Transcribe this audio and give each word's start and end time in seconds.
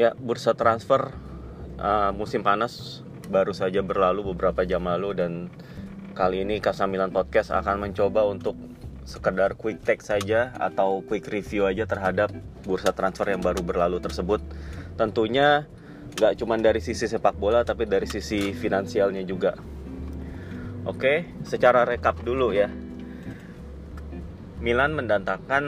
Ya, 0.00 0.16
bursa 0.16 0.56
transfer 0.56 1.12
uh, 1.76 2.08
musim 2.16 2.40
panas 2.40 3.04
baru 3.28 3.52
saja 3.52 3.84
berlalu 3.84 4.32
beberapa 4.32 4.64
jam 4.64 4.88
lalu 4.88 5.12
dan 5.12 5.52
kali 6.16 6.40
ini 6.40 6.56
Kasamilan 6.56 7.12
Podcast 7.12 7.52
akan 7.52 7.84
mencoba 7.84 8.24
untuk 8.24 8.56
sekedar 9.04 9.60
quick 9.60 9.84
take 9.84 10.00
saja 10.00 10.56
atau 10.56 11.04
quick 11.04 11.28
review 11.28 11.68
aja 11.68 11.84
terhadap 11.84 12.32
bursa 12.64 12.96
transfer 12.96 13.28
yang 13.28 13.44
baru 13.44 13.60
berlalu 13.60 14.00
tersebut. 14.00 14.40
Tentunya 14.96 15.68
nggak 16.16 16.32
cuma 16.40 16.56
dari 16.56 16.80
sisi 16.80 17.04
sepak 17.04 17.36
bola 17.36 17.60
tapi 17.60 17.84
dari 17.84 18.08
sisi 18.08 18.56
finansialnya 18.56 19.20
juga. 19.28 19.52
Oke, 20.88 21.44
secara 21.44 21.84
rekap 21.84 22.24
dulu 22.24 22.56
ya. 22.56 22.72
Milan 24.64 24.96
mendatangkan 24.96 25.64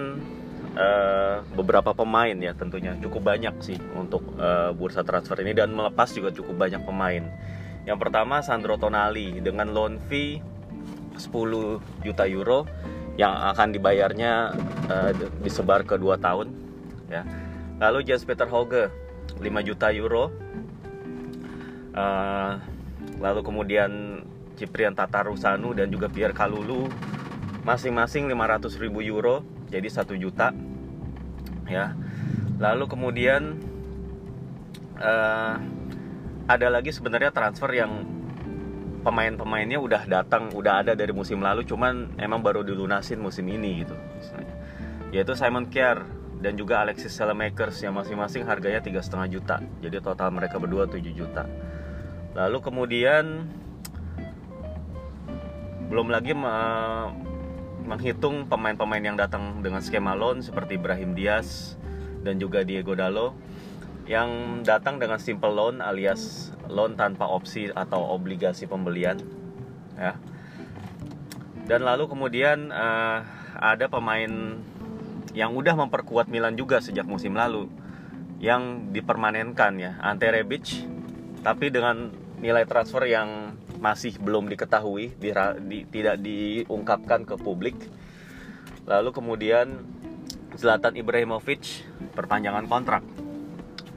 uh, 0.76 1.44
beberapa 1.56 1.92
pemain 1.92 2.34
ya 2.36 2.52
tentunya 2.56 2.96
cukup 3.00 3.34
banyak 3.34 3.54
sih 3.60 3.78
untuk 3.96 4.24
uh, 4.40 4.72
bursa 4.72 5.04
transfer 5.04 5.36
ini 5.44 5.52
dan 5.56 5.72
melepas 5.72 6.08
juga 6.12 6.32
cukup 6.32 6.68
banyak 6.68 6.82
pemain. 6.84 7.24
Yang 7.82 7.98
pertama 7.98 8.40
Sandro 8.40 8.78
Tonali 8.78 9.42
dengan 9.42 9.74
loan 9.74 9.98
fee 10.06 10.38
10 11.18 12.06
juta 12.06 12.24
euro 12.24 12.64
yang 13.20 13.36
akan 13.52 13.76
dibayarnya 13.76 14.32
uh, 14.88 15.10
disebar 15.44 15.84
ke 15.84 16.00
2 16.00 16.16
tahun 16.16 16.48
ya. 17.12 17.22
Lalu 17.82 18.06
Jens 18.08 18.24
Peter 18.24 18.46
Hoge 18.48 18.88
5 19.40 19.68
juta 19.68 19.92
euro. 19.92 20.32
Uh, 21.92 22.56
lalu 23.20 23.44
kemudian 23.44 24.24
Ciprian 24.56 24.96
Tatarusanu 24.96 25.76
dan 25.76 25.92
juga 25.92 26.08
Pierre 26.08 26.32
Kalulu 26.32 26.88
masing-masing 27.68 28.32
500 28.32 28.80
ribu 28.80 29.04
euro 29.04 29.44
jadi 29.72 29.88
satu 29.88 30.12
juta 30.16 30.52
ya. 31.72 31.96
Lalu 32.60 32.84
kemudian 32.86 33.58
uh, 35.00 35.56
ada 36.46 36.66
lagi 36.68 36.92
sebenarnya 36.92 37.32
transfer 37.32 37.72
yang 37.72 38.04
pemain-pemainnya 39.02 39.82
udah 39.82 40.06
datang 40.06 40.54
udah 40.54 40.86
ada 40.86 40.92
dari 40.94 41.10
musim 41.10 41.42
lalu 41.42 41.66
cuman 41.66 42.14
emang 42.22 42.38
baru 42.38 42.62
dilunasin 42.62 43.18
musim 43.18 43.50
ini 43.50 43.82
gitu 43.82 43.98
yaitu 45.10 45.34
Simon 45.34 45.66
Kjaer 45.66 46.06
dan 46.42 46.58
juga 46.58 46.82
Alexis 46.82 47.14
Selemakers 47.14 47.78
yang 47.86 47.94
masing-masing 47.94 48.42
harganya 48.42 48.82
tiga 48.82 48.98
setengah 48.98 49.38
juta. 49.38 49.56
Jadi 49.78 50.02
total 50.02 50.34
mereka 50.34 50.58
berdua 50.58 50.90
7 50.90 50.98
juta. 51.14 51.46
Lalu 52.34 52.58
kemudian 52.58 53.46
belum 55.86 56.10
lagi 56.10 56.34
menghitung 57.86 58.46
pemain-pemain 58.46 59.02
yang 59.02 59.18
datang 59.18 59.60
dengan 59.60 59.82
skema 59.82 60.14
loan 60.14 60.40
seperti 60.40 60.78
Ibrahim 60.78 61.12
Diaz 61.12 61.74
dan 62.22 62.38
juga 62.38 62.62
Diego 62.62 62.94
Dalo 62.94 63.34
yang 64.06 64.62
datang 64.66 64.98
dengan 64.98 65.22
simple 65.22 65.50
loan 65.50 65.78
alias 65.78 66.50
loan 66.66 66.98
tanpa 66.98 67.30
opsi 67.30 67.70
atau 67.70 68.02
obligasi 68.14 68.66
pembelian 68.66 69.18
ya. 69.94 70.18
Dan 71.62 71.86
lalu 71.86 72.10
kemudian 72.10 72.74
uh, 72.74 73.22
ada 73.54 73.86
pemain 73.86 74.58
yang 75.32 75.54
udah 75.54 75.78
memperkuat 75.78 76.26
Milan 76.26 76.58
juga 76.58 76.82
sejak 76.82 77.06
musim 77.06 77.38
lalu 77.38 77.70
yang 78.42 78.90
dipermanenkan 78.90 79.78
ya 79.78 79.92
Ante 80.02 80.28
Rebic 80.28 80.84
tapi 81.46 81.70
dengan 81.70 82.10
nilai 82.42 82.66
transfer 82.66 83.06
yang 83.06 83.54
masih 83.82 84.14
belum 84.22 84.46
diketahui, 84.46 85.10
di, 85.18 85.34
di, 85.66 85.78
tidak 85.90 86.22
diungkapkan 86.22 87.26
ke 87.26 87.34
publik. 87.34 87.74
Lalu 88.86 89.10
kemudian 89.10 89.82
Zlatan 90.54 90.94
Ibrahimovic 90.94 91.82
perpanjangan 92.14 92.70
kontrak, 92.70 93.02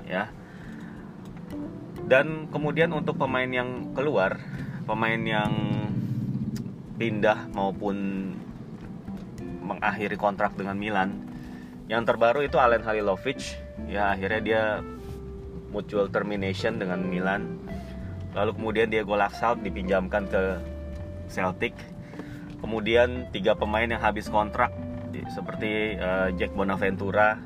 ya. 0.10 0.34
Dan 2.10 2.50
kemudian 2.50 2.90
untuk 2.98 3.22
pemain 3.22 3.50
yang 3.50 3.94
keluar, 3.94 4.42
pemain 4.90 5.22
yang 5.22 5.54
pindah 6.98 7.54
maupun 7.54 7.98
mengakhiri 9.62 10.18
kontrak 10.18 10.58
dengan 10.58 10.82
Milan, 10.82 11.30
yang 11.86 12.02
terbaru 12.06 12.42
itu 12.42 12.58
Alen 12.58 12.82
Halilovic, 12.82 13.58
ya 13.86 14.18
akhirnya 14.18 14.42
dia 14.42 14.64
mutual 15.70 16.10
termination 16.10 16.80
dengan 16.80 17.04
Milan 17.04 17.65
Lalu 18.36 18.52
kemudian 18.60 18.88
Diego 18.92 19.16
Laxalt 19.16 19.64
dipinjamkan 19.64 20.28
ke 20.28 20.60
Celtic. 21.32 21.74
Kemudian 22.60 23.32
tiga 23.32 23.56
pemain 23.56 23.88
yang 23.88 24.02
habis 24.04 24.28
kontrak 24.28 24.76
seperti 25.32 25.96
uh, 25.96 26.30
Jack 26.36 26.52
Bonaventura, 26.52 27.40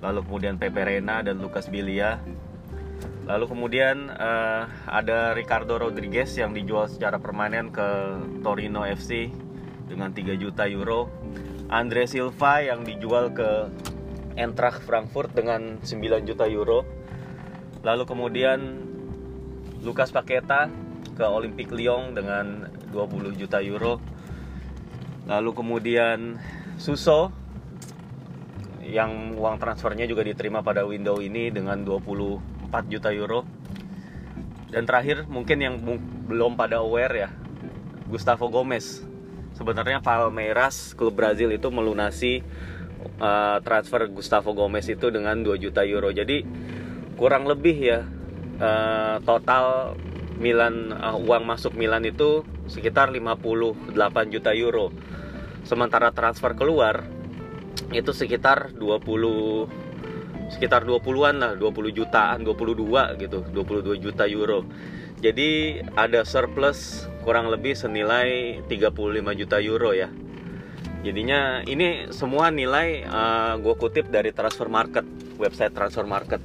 lalu 0.00 0.24
kemudian 0.24 0.56
Pepe 0.56 0.82
Reina 0.82 1.20
dan 1.20 1.38
Lucas 1.38 1.68
Bilia. 1.68 2.22
Lalu 3.24 3.44
kemudian 3.48 4.12
uh, 4.12 4.68
ada 4.84 5.32
Ricardo 5.32 5.80
Rodriguez 5.80 6.28
yang 6.36 6.52
dijual 6.52 6.92
secara 6.92 7.16
permanen 7.16 7.72
ke 7.72 7.88
Torino 8.44 8.84
FC 8.84 9.32
dengan 9.88 10.12
3 10.12 10.36
juta 10.36 10.68
euro. 10.68 11.08
Andre 11.72 12.04
Silva 12.04 12.60
yang 12.60 12.84
dijual 12.84 13.32
ke 13.32 13.72
Eintracht 14.36 14.84
Frankfurt 14.84 15.32
dengan 15.32 15.80
9 15.80 16.28
juta 16.28 16.44
euro. 16.44 16.84
Lalu 17.80 18.04
kemudian 18.04 18.60
Lukas 19.84 20.08
Paketa 20.08 20.72
ke 21.12 21.22
Olympique 21.28 21.70
Lyon 21.76 22.16
dengan 22.16 22.72
20 22.88 23.36
juta 23.36 23.60
euro. 23.60 24.00
Lalu 25.28 25.50
kemudian 25.52 26.40
Suso 26.80 27.30
yang 28.80 29.36
uang 29.36 29.60
transfernya 29.60 30.08
juga 30.08 30.24
diterima 30.24 30.64
pada 30.64 30.88
window 30.88 31.20
ini 31.20 31.52
dengan 31.52 31.84
24 31.84 32.92
juta 32.92 33.12
euro. 33.12 33.44
Dan 34.72 34.88
terakhir 34.88 35.28
mungkin 35.30 35.58
yang 35.60 35.74
belum 36.26 36.56
pada 36.58 36.82
aware 36.82 37.14
ya, 37.14 37.30
Gustavo 38.08 38.48
Gomez. 38.50 39.04
Sebenarnya 39.54 40.02
Palmeiras 40.02 40.96
klub 40.98 41.14
Brazil 41.14 41.54
itu 41.54 41.70
melunasi 41.70 42.42
uh, 43.22 43.62
transfer 43.62 44.10
Gustavo 44.10 44.50
Gomez 44.50 44.88
itu 44.90 45.12
dengan 45.14 45.44
2 45.44 45.62
juta 45.62 45.86
euro. 45.86 46.10
Jadi 46.10 46.42
kurang 47.14 47.46
lebih 47.46 47.76
ya 47.78 48.02
uh, 48.60 49.22
total 49.22 49.96
Milan 50.38 50.90
uh, 50.90 51.16
uang 51.18 51.46
masuk 51.46 51.78
Milan 51.78 52.02
itu 52.06 52.42
sekitar 52.66 53.14
58 53.14 54.34
juta 54.34 54.50
euro. 54.54 54.90
Sementara 55.64 56.12
transfer 56.12 56.52
keluar 56.58 57.06
itu 57.94 58.10
sekitar 58.12 58.74
20 58.76 59.84
sekitar 60.52 60.84
20-an 60.84 61.36
lah, 61.40 61.52
20 61.56 61.96
jutaan, 61.96 62.44
22 62.44 63.22
gitu, 63.22 63.38
22 63.48 63.96
juta 64.04 64.24
euro. 64.28 64.68
Jadi 65.24 65.80
ada 65.96 66.20
surplus 66.28 67.08
kurang 67.24 67.48
lebih 67.48 67.72
senilai 67.72 68.60
35 68.68 69.40
juta 69.40 69.56
euro 69.64 69.96
ya. 69.96 70.12
Jadinya 71.00 71.64
ini 71.64 72.12
semua 72.12 72.52
nilai 72.52 73.04
uh, 73.08 73.56
gue 73.56 73.74
kutip 73.76 74.12
dari 74.12 74.36
transfer 74.36 74.68
market, 74.68 75.04
website 75.40 75.72
transfer 75.72 76.04
market 76.04 76.40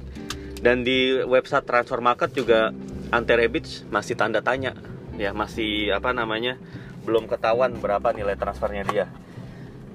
dan 0.60 0.84
di 0.84 1.16
website 1.24 1.64
transfer 1.64 2.00
market 2.04 2.36
juga 2.36 2.72
Ante 3.10 3.34
Rebic 3.34 3.88
masih 3.88 4.14
tanda 4.14 4.44
tanya. 4.44 4.76
Ya 5.16 5.32
masih 5.32 5.92
apa 5.92 6.12
namanya 6.12 6.56
belum 7.04 7.26
ketahuan 7.26 7.80
berapa 7.80 8.12
nilai 8.12 8.36
transfernya 8.36 8.84
dia. 8.86 9.06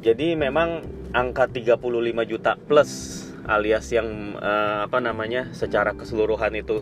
Jadi 0.01 0.37
memang 0.37 0.85
angka 1.13 1.49
35 1.49 1.81
juta 2.29 2.57
plus 2.59 3.23
alias 3.45 3.89
yang 3.93 4.37
uh, 4.37 4.85
apa 4.89 4.97
namanya 5.01 5.53
secara 5.53 5.93
keseluruhan 5.93 6.53
itu 6.57 6.81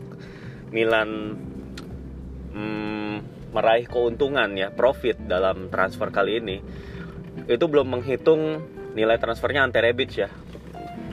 Milan 0.71 1.37
mm, 2.55 3.15
meraih 3.51 3.85
keuntungan 3.85 4.49
ya 4.55 4.71
profit 4.71 5.19
dalam 5.27 5.67
transfer 5.69 6.09
kali 6.09 6.39
ini 6.39 6.57
itu 7.45 7.65
belum 7.67 7.99
menghitung 7.99 8.63
nilai 8.95 9.19
transfernya 9.19 9.67
Ante 9.67 9.83
Rebic 9.83 10.11
ya. 10.15 10.31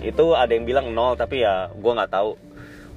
Itu 0.01 0.33
ada 0.39 0.55
yang 0.55 0.65
bilang 0.65 0.95
nol 0.95 1.19
tapi 1.19 1.43
ya 1.45 1.69
gue 1.75 1.93
nggak 1.93 2.11
tahu 2.15 2.50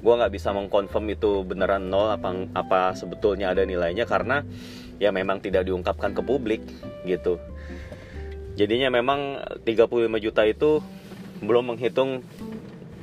gue 0.04 0.14
nggak 0.20 0.32
bisa 0.36 0.52
mengkonfirm 0.52 1.16
itu 1.16 1.40
beneran 1.48 1.88
nol 1.88 2.12
apa 2.12 2.28
apa 2.52 2.92
sebetulnya 2.92 3.56
ada 3.56 3.64
nilainya 3.64 4.04
karena 4.04 4.44
ya 5.00 5.08
memang 5.08 5.40
tidak 5.40 5.64
diungkapkan 5.64 6.12
ke 6.12 6.20
publik 6.20 6.60
gitu. 7.08 7.40
Jadinya 8.54 8.92
memang 8.92 9.40
35 9.64 9.88
juta 10.20 10.44
itu 10.44 10.84
belum 11.40 11.74
menghitung 11.74 12.20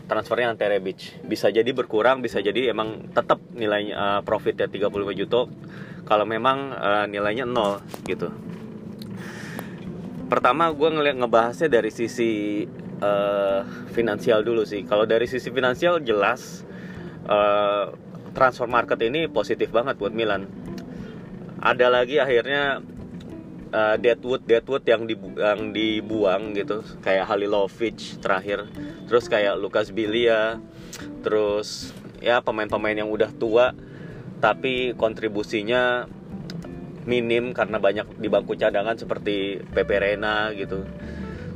transfernya 0.06 0.53
Ante 0.53 0.69
Rebic 0.69 1.24
bisa 1.25 1.50
jadi 1.50 1.68
berkurang 1.74 2.21
bisa 2.21 2.38
jadi 2.39 2.71
emang 2.71 3.12
tetap 3.12 3.42
nilainya 3.51 3.95
uh, 3.98 4.19
profitnya 4.21 4.69
35 4.69 4.92
juta 5.18 5.50
kalau 6.06 6.25
memang 6.30 6.71
uh, 6.77 7.06
nilainya 7.09 7.50
nol 7.50 7.81
gitu. 8.06 8.30
Pertama 10.30 10.69
gue 10.71 10.89
ngeliat 10.94 11.18
ngebahasnya 11.19 11.68
dari 11.68 11.92
sisi 11.92 12.63
uh, 13.01 13.65
finansial 13.92 14.45
dulu 14.45 14.63
sih. 14.63 14.86
Kalau 14.88 15.03
dari 15.03 15.27
sisi 15.27 15.51
finansial 15.51 16.00
jelas 16.00 16.63
uh, 17.27 17.94
transfer 18.31 18.68
market 18.68 19.00
ini 19.03 19.27
positif 19.27 19.69
banget 19.69 20.00
buat 20.00 20.15
Milan. 20.15 20.47
Ada 21.62 21.94
lagi 21.94 22.18
akhirnya 22.18 22.81
uh, 23.69 23.95
Deadwood 24.00 24.47
Deadwood 24.47 24.83
yang 24.88 25.06
dibu 25.06 25.38
yang 25.38 25.75
dibuang 25.75 26.57
gitu. 26.57 26.81
Kayak 27.03 27.29
Halilovic 27.29 28.21
terakhir. 28.23 28.65
Terus 29.06 29.25
kayak 29.27 29.59
Lucas 29.59 29.91
Bilia. 29.94 30.57
Terus 31.21 31.94
ya 32.23 32.41
pemain-pemain 32.41 32.97
yang 32.97 33.09
udah 33.12 33.29
tua. 33.35 33.74
Tapi 34.41 34.97
kontribusinya 34.97 36.09
minim 37.06 37.53
karena 37.53 37.81
banyak 37.81 38.17
di 38.17 38.29
bangku 38.29 38.57
cadangan 38.57 38.97
seperti 38.97 39.62
Pepe 39.69 40.01
Reina 40.01 40.50
gitu. 40.53 40.85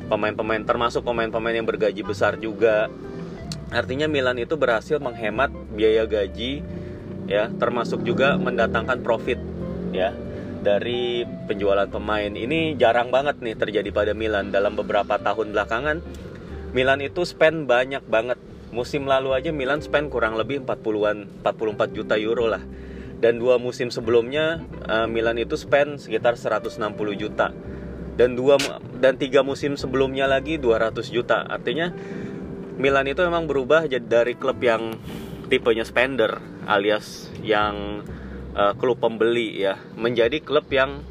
Pemain-pemain 0.05 0.61
termasuk 0.61 1.01
pemain-pemain 1.01 1.57
yang 1.57 1.65
bergaji 1.65 2.05
besar 2.05 2.37
juga 2.37 2.93
artinya 3.73 4.05
Milan 4.05 4.37
itu 4.37 4.57
berhasil 4.57 5.01
menghemat 5.01 5.49
biaya 5.73 6.05
gaji 6.05 6.61
ya 7.25 7.49
termasuk 7.49 8.05
juga 8.05 8.37
mendatangkan 8.37 9.01
profit 9.01 9.41
ya 9.89 10.13
dari 10.65 11.21
penjualan 11.45 11.85
pemain. 11.85 12.33
Ini 12.33 12.73
jarang 12.81 13.13
banget 13.13 13.37
nih 13.37 13.53
terjadi 13.53 13.89
pada 13.93 14.17
Milan. 14.17 14.49
Dalam 14.49 14.73
beberapa 14.73 15.21
tahun 15.21 15.53
belakangan 15.53 16.01
Milan 16.73 17.05
itu 17.05 17.21
spend 17.21 17.69
banyak 17.69 18.01
banget. 18.09 18.41
Musim 18.73 19.05
lalu 19.05 19.37
aja 19.37 19.53
Milan 19.53 19.85
spend 19.85 20.09
kurang 20.09 20.35
lebih 20.35 20.65
40-an 20.65 21.45
44 21.45 21.93
juta 21.93 22.17
euro 22.17 22.49
lah. 22.49 22.65
Dan 23.21 23.39
dua 23.39 23.61
musim 23.61 23.93
sebelumnya 23.93 24.59
uh, 24.89 25.07
Milan 25.07 25.37
itu 25.39 25.55
spend 25.55 26.01
sekitar 26.01 26.35
160 26.35 26.81
juta. 27.15 27.53
Dan 28.17 28.33
dua 28.33 28.57
dan 28.97 29.15
tiga 29.21 29.45
musim 29.45 29.77
sebelumnya 29.77 30.25
lagi 30.25 30.57
200 30.57 30.97
juta. 31.13 31.45
Artinya 31.45 31.93
Milan 32.75 33.07
itu 33.07 33.23
memang 33.23 33.47
berubah 33.47 33.87
jadi 33.87 34.03
dari 34.03 34.35
klub 34.35 34.59
yang 34.59 34.95
tipenya 35.47 35.85
spender 35.87 36.41
alias 36.65 37.31
yang 37.45 38.03
uh, 38.57 38.73
klub 38.75 38.99
pembeli 38.99 39.61
ya 39.61 39.79
menjadi 39.95 40.41
klub 40.41 40.67
yang 40.73 41.03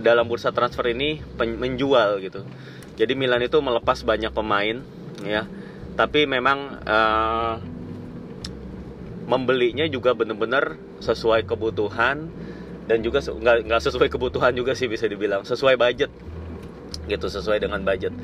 dalam 0.00 0.24
bursa 0.24 0.54
transfer 0.54 0.88
ini 0.88 1.20
menjual 1.36 2.22
gitu. 2.22 2.46
Jadi 2.96 3.12
Milan 3.18 3.44
itu 3.44 3.58
melepas 3.58 4.00
banyak 4.06 4.32
pemain 4.32 4.80
ya 5.26 5.44
tapi 5.92 6.24
memang 6.24 6.80
uh, 6.88 7.54
membelinya 9.28 9.86
juga 9.86 10.16
benar-benar 10.16 10.80
sesuai 11.04 11.44
kebutuhan 11.44 12.28
dan 12.90 12.98
juga 13.04 13.22
nggak 13.22 13.70
nggak 13.70 13.80
sesuai 13.80 14.08
kebutuhan 14.10 14.52
juga 14.56 14.74
sih 14.74 14.90
bisa 14.90 15.06
dibilang 15.06 15.46
sesuai 15.46 15.78
budget 15.78 16.10
gitu 17.10 17.26
sesuai 17.26 17.62
dengan 17.62 17.82
budget. 17.82 18.14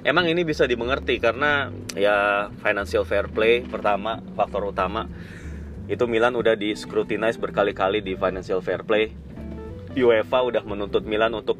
Emang 0.00 0.24
ini 0.30 0.46
bisa 0.46 0.64
dimengerti 0.64 1.20
karena 1.20 1.68
ya 1.92 2.48
financial 2.64 3.04
fair 3.04 3.28
play 3.28 3.66
pertama 3.66 4.22
faktor 4.32 4.70
utama. 4.70 5.04
Itu 5.90 6.06
Milan 6.06 6.38
udah 6.38 6.54
di 6.54 6.72
scrutinize 6.72 7.36
berkali-kali 7.36 8.00
di 8.00 8.14
financial 8.14 8.62
fair 8.62 8.86
play. 8.86 9.12
UEFA 9.92 10.46
udah 10.46 10.62
menuntut 10.62 11.02
Milan 11.02 11.34
untuk 11.34 11.58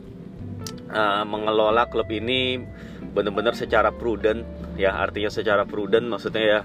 uh, 0.88 1.26
mengelola 1.26 1.90
klub 1.90 2.06
ini 2.14 2.62
benar-benar 3.10 3.58
secara 3.58 3.90
prudent. 3.90 4.46
Ya 4.78 4.96
artinya 4.96 5.28
secara 5.28 5.66
prudent 5.66 6.06
maksudnya 6.06 6.44
ya 6.46 6.60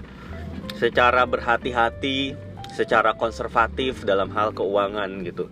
secara 0.78 1.26
berhati-hati, 1.26 2.38
secara 2.72 3.18
konservatif 3.18 4.06
dalam 4.06 4.30
hal 4.32 4.54
keuangan 4.54 5.10
gitu. 5.26 5.50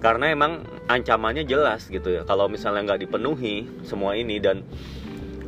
Karena 0.00 0.32
emang 0.32 0.64
ancamannya 0.90 1.46
jelas 1.46 1.86
gitu 1.86 2.10
ya. 2.10 2.22
Kalau 2.26 2.50
misalnya 2.50 2.92
nggak 2.92 3.06
dipenuhi 3.06 3.86
semua 3.86 4.18
ini 4.18 4.42
dan 4.42 4.66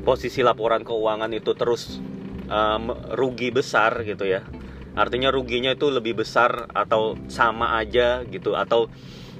posisi 0.06 0.41
laporan 0.47 0.87
keuangan 0.87 1.31
itu 1.35 1.53
terus 1.59 1.99
um, 2.47 2.94
rugi 3.19 3.50
besar 3.50 4.06
gitu 4.06 4.23
ya. 4.23 4.47
Artinya 4.94 5.33
ruginya 5.33 5.73
itu 5.73 5.89
lebih 5.89 6.23
besar 6.23 6.69
atau 6.71 7.17
sama 7.27 7.81
aja 7.81 8.23
gitu 8.29 8.55
atau 8.55 8.87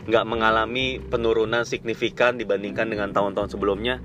nggak 0.03 0.27
mengalami 0.27 0.99
penurunan 0.99 1.63
signifikan 1.63 2.35
dibandingkan 2.35 2.91
dengan 2.91 3.15
tahun-tahun 3.15 3.55
sebelumnya 3.55 4.03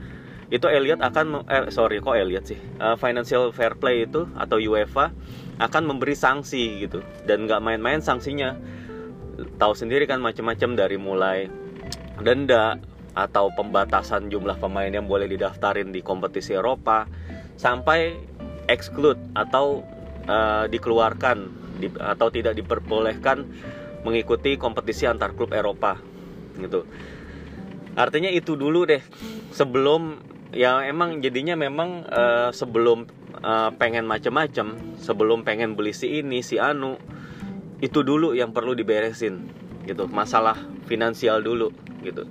itu 0.48 0.70
Elliot 0.70 1.04
akan 1.04 1.44
eh, 1.50 1.68
sorry 1.74 2.00
kok 2.00 2.16
Elliot 2.16 2.46
sih 2.48 2.60
uh, 2.80 2.96
financial 2.96 3.52
fair 3.52 3.76
play 3.76 4.08
itu 4.08 4.30
atau 4.38 4.62
UEFA 4.62 5.12
akan 5.58 5.84
memberi 5.90 6.14
sanksi 6.14 6.88
gitu 6.88 7.02
dan 7.26 7.50
nggak 7.50 7.60
main-main 7.60 8.00
sanksinya 8.00 8.56
tahu 9.58 9.74
sendiri 9.74 10.06
kan 10.06 10.22
macam-macam 10.22 10.78
dari 10.78 10.98
mulai 11.02 11.50
denda 12.22 12.80
atau 13.18 13.50
pembatasan 13.50 14.30
jumlah 14.30 14.62
pemain 14.62 14.90
yang 14.90 15.10
boleh 15.10 15.26
didaftarin 15.26 15.90
di 15.90 16.06
kompetisi 16.06 16.54
Eropa 16.54 17.10
sampai 17.58 18.14
exclude 18.70 19.18
atau 19.34 19.82
uh, 20.30 20.70
dikeluarkan 20.70 21.38
di, 21.82 21.90
atau 21.98 22.30
tidak 22.30 22.54
diperbolehkan 22.54 23.48
mengikuti 24.06 24.54
kompetisi 24.62 25.10
antar 25.10 25.34
klub 25.34 25.50
Eropa 25.50 25.98
gitu. 26.62 26.86
Artinya 27.98 28.30
itu 28.30 28.54
dulu 28.54 28.86
deh 28.86 29.02
sebelum 29.50 30.22
ya 30.54 30.86
emang 30.86 31.18
jadinya 31.20 31.58
memang 31.58 32.06
uh, 32.06 32.54
sebelum 32.54 33.10
uh, 33.42 33.74
pengen 33.76 34.06
macem-macem 34.06 34.98
sebelum 35.02 35.42
pengen 35.42 35.74
beli 35.74 35.92
si 35.92 36.22
ini 36.22 36.46
si 36.46 36.62
anu 36.62 37.02
itu 37.82 38.02
dulu 38.02 38.38
yang 38.38 38.54
perlu 38.54 38.74
diberesin 38.74 39.50
gitu 39.88 40.06
masalah 40.12 40.60
finansial 40.86 41.40
dulu 41.40 41.72
gitu 42.04 42.28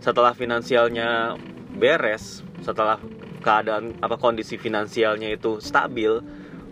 setelah 0.00 0.32
finansialnya 0.32 1.36
beres 1.76 2.40
setelah 2.64 2.96
keadaan 3.44 3.94
apa 4.00 4.16
kondisi 4.16 4.56
finansialnya 4.56 5.30
itu 5.30 5.60
stabil 5.60 6.18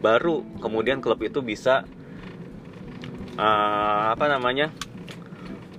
baru 0.00 0.42
kemudian 0.58 0.98
klub 1.04 1.20
itu 1.22 1.44
bisa 1.44 1.84
uh, 3.36 4.10
apa 4.10 4.26
namanya 4.26 4.72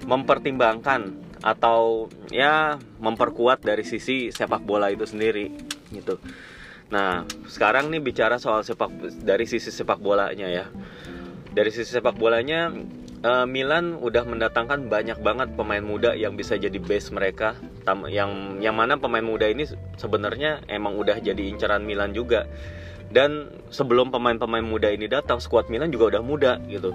mempertimbangkan 0.06 1.26
atau 1.42 2.10
ya 2.30 2.78
memperkuat 3.02 3.62
dari 3.62 3.84
sisi 3.84 4.30
sepak 4.30 4.64
bola 4.64 4.94
itu 4.94 5.06
sendiri 5.06 5.52
gitu 5.94 6.18
Nah, 6.94 7.26
sekarang 7.50 7.90
nih 7.90 8.02
bicara 8.02 8.38
soal 8.38 8.62
sepak 8.62 8.94
dari 9.26 9.50
sisi 9.50 9.74
sepak 9.74 9.98
bolanya 9.98 10.46
ya. 10.46 10.66
Dari 11.56 11.72
sisi 11.74 11.90
sepak 11.90 12.14
bolanya 12.14 12.70
uh, 13.24 13.48
Milan 13.48 14.02
udah 14.02 14.26
mendatangkan 14.28 14.92
banyak 14.92 15.22
banget 15.22 15.54
pemain 15.56 15.84
muda 15.84 16.18
yang 16.18 16.36
bisa 16.36 16.60
jadi 16.60 16.76
base 16.76 17.14
mereka. 17.16 17.56
Yang 18.10 18.60
yang 18.60 18.76
mana 18.76 18.98
pemain 19.00 19.24
muda 19.24 19.48
ini 19.48 19.70
sebenarnya 19.96 20.66
emang 20.68 21.00
udah 21.00 21.22
jadi 21.22 21.40
incaran 21.48 21.86
Milan 21.86 22.12
juga. 22.12 22.50
Dan 23.06 23.54
sebelum 23.70 24.10
pemain-pemain 24.10 24.66
muda 24.66 24.90
ini 24.90 25.06
datang, 25.06 25.38
skuad 25.38 25.70
Milan 25.70 25.94
juga 25.94 26.18
udah 26.18 26.24
muda 26.26 26.58
gitu. 26.66 26.92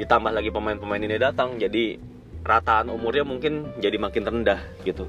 Ditambah 0.00 0.32
lagi 0.32 0.48
pemain-pemain 0.48 1.04
ini 1.04 1.20
datang, 1.20 1.60
jadi 1.60 2.00
rataan 2.42 2.90
umurnya 2.90 3.22
mungkin 3.22 3.70
jadi 3.78 4.00
makin 4.00 4.24
rendah 4.26 4.58
gitu. 4.82 5.06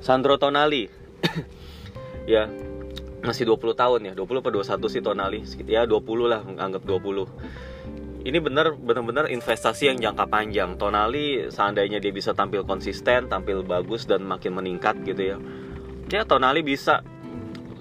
Sandro 0.00 0.40
Tonali 0.40 0.88
ya 2.32 2.48
masih 3.20 3.44
20 3.52 3.76
tahun 3.76 4.00
ya 4.08 4.12
20 4.16 4.40
atau 4.40 4.80
21 4.80 4.92
sih 4.92 5.02
Tonali 5.04 5.40
ya 5.68 5.84
20 5.84 6.00
lah 6.24 6.40
anggap 6.56 6.88
20 6.88 7.28
ini 8.20 8.38
bener 8.38 8.76
bener-bener 8.76 9.32
investasi 9.32 9.88
yang 9.88 9.98
jangka 9.98 10.28
panjang. 10.28 10.76
Tonali 10.76 11.48
seandainya 11.48 11.98
dia 12.02 12.12
bisa 12.12 12.36
tampil 12.36 12.68
konsisten 12.68 13.32
tampil 13.32 13.64
bagus 13.64 14.04
dan 14.04 14.24
makin 14.24 14.56
meningkat 14.56 15.00
gitu 15.04 15.36
ya 15.36 15.38
ya 16.10 16.26
Tonali 16.26 16.60
bisa 16.66 17.06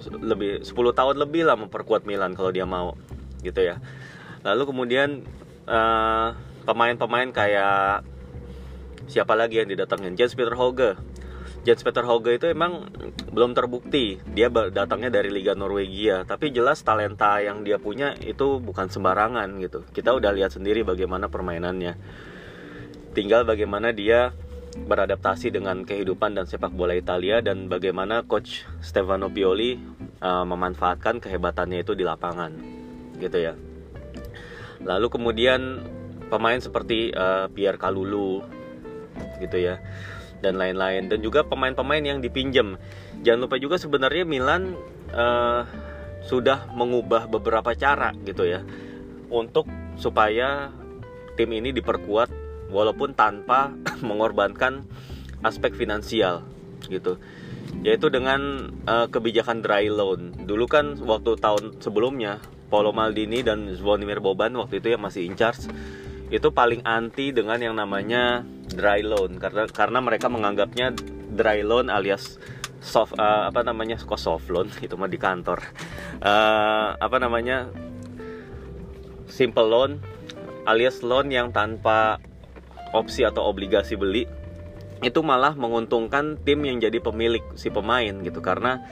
lebih 0.08 0.64
10 0.64 0.72
tahun 0.72 1.16
lebih 1.20 1.44
lah 1.44 1.60
memperkuat 1.60 2.08
Milan 2.08 2.38
kalau 2.38 2.54
dia 2.54 2.64
mau 2.64 2.96
gitu 3.44 3.60
ya. 3.60 3.82
Lalu 4.46 4.64
kemudian 4.70 5.10
eh, 5.68 6.28
pemain-pemain 6.64 7.30
kayak 7.34 8.06
siapa 9.10 9.34
lagi 9.34 9.60
yang 9.60 9.70
didatangin 9.74 10.14
Jens 10.14 10.38
Peter 10.38 10.54
Hoge 10.54 10.96
Jens 11.70 11.86
Peter 11.86 12.02
Hauge 12.02 12.34
itu 12.34 12.50
emang 12.50 12.90
belum 13.30 13.54
terbukti. 13.54 14.18
Dia 14.34 14.50
datangnya 14.50 15.14
dari 15.14 15.30
Liga 15.30 15.54
Norwegia. 15.54 16.26
Tapi 16.26 16.50
jelas 16.50 16.82
talenta 16.82 17.38
yang 17.46 17.62
dia 17.62 17.78
punya 17.78 18.18
itu 18.26 18.58
bukan 18.58 18.90
sembarangan 18.90 19.62
gitu. 19.62 19.86
Kita 19.94 20.18
udah 20.18 20.34
lihat 20.34 20.58
sendiri 20.58 20.82
bagaimana 20.82 21.30
permainannya. 21.30 21.94
Tinggal 23.14 23.46
bagaimana 23.46 23.94
dia 23.94 24.34
beradaptasi 24.74 25.54
dengan 25.54 25.86
kehidupan 25.86 26.34
dan 26.34 26.50
sepak 26.50 26.74
bola 26.74 26.98
Italia 26.98 27.38
dan 27.46 27.70
bagaimana 27.70 28.26
coach 28.26 28.66
Stefano 28.82 29.30
Pioli 29.30 29.78
uh, 30.26 30.46
memanfaatkan 30.50 31.22
kehebatannya 31.22 31.86
itu 31.86 31.94
di 31.94 32.02
lapangan. 32.02 32.50
Gitu 33.22 33.38
ya. 33.38 33.54
Lalu 34.82 35.06
kemudian 35.14 35.86
pemain 36.34 36.58
seperti 36.58 37.14
uh, 37.14 37.46
Pierre 37.54 37.78
Kalulu. 37.78 38.42
Gitu 39.38 39.58
ya 39.62 39.78
dan 40.40 40.60
lain-lain. 40.60 41.08
Dan 41.08 41.20
juga 41.24 41.46
pemain-pemain 41.46 42.04
yang 42.04 42.20
dipinjam. 42.20 42.80
Jangan 43.24 43.40
lupa 43.48 43.56
juga 43.60 43.76
sebenarnya 43.80 44.24
Milan 44.24 44.76
uh, 45.12 45.64
sudah 46.26 46.72
mengubah 46.76 47.28
beberapa 47.32 47.76
cara 47.76 48.12
gitu 48.24 48.48
ya. 48.48 48.64
Untuk 49.30 49.70
supaya 50.00 50.74
tim 51.36 51.52
ini 51.54 51.72
diperkuat 51.76 52.32
walaupun 52.72 53.14
tanpa 53.14 53.72
mengorbankan 54.08 54.84
aspek 55.44 55.76
finansial 55.76 56.44
gitu. 56.88 57.20
Yaitu 57.86 58.10
dengan 58.10 58.72
uh, 58.90 59.08
kebijakan 59.08 59.62
dry 59.62 59.88
loan. 59.88 60.34
Dulu 60.48 60.66
kan 60.66 60.98
waktu 61.00 61.38
tahun 61.38 61.80
sebelumnya 61.80 62.42
Paulo 62.70 62.94
Maldini 62.94 63.42
dan 63.42 63.66
Zvonimir 63.74 64.22
Boban 64.22 64.54
waktu 64.58 64.78
itu 64.82 64.94
yang 64.94 65.02
masih 65.02 65.26
in 65.26 65.34
charge 65.34 65.70
itu 66.30 66.54
paling 66.54 66.86
anti 66.86 67.34
dengan 67.34 67.58
yang 67.58 67.76
namanya 67.78 68.46
dry 68.70 69.02
loan. 69.02 69.42
Karena 69.42 69.66
karena 69.66 70.00
mereka 70.02 70.30
menganggapnya 70.30 70.94
dry 71.34 71.66
loan 71.66 71.90
alias 71.90 72.38
soft 72.80 73.18
uh, 73.18 73.50
apa 73.50 73.66
namanya 73.66 73.98
kok 73.98 74.22
soft 74.22 74.48
loan? 74.54 74.70
Itu 74.86 74.96
mah 74.96 75.10
di 75.10 75.18
kantor. 75.18 75.60
Uh, 76.22 76.94
apa 77.02 77.18
namanya 77.18 77.74
simple 79.26 79.66
loan 79.66 79.92
alias 80.70 81.02
loan 81.02 81.34
yang 81.34 81.50
tanpa 81.50 82.22
opsi 82.94 83.26
atau 83.26 83.46
obligasi 83.50 83.98
beli 83.98 84.26
itu 85.00 85.24
malah 85.24 85.56
menguntungkan 85.56 86.36
tim 86.44 86.60
yang 86.62 86.78
jadi 86.78 87.02
pemilik 87.02 87.42
si 87.58 87.74
pemain 87.74 88.14
gitu. 88.22 88.38
Karena 88.44 88.86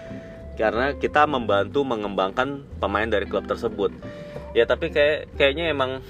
karena 0.58 0.98
kita 0.98 1.30
membantu 1.30 1.86
mengembangkan 1.86 2.66
pemain 2.82 3.06
dari 3.06 3.30
klub 3.30 3.46
tersebut. 3.46 3.94
Ya 4.58 4.66
tapi 4.66 4.90
kayak 4.90 5.38
kayaknya 5.38 5.70
emang 5.70 6.02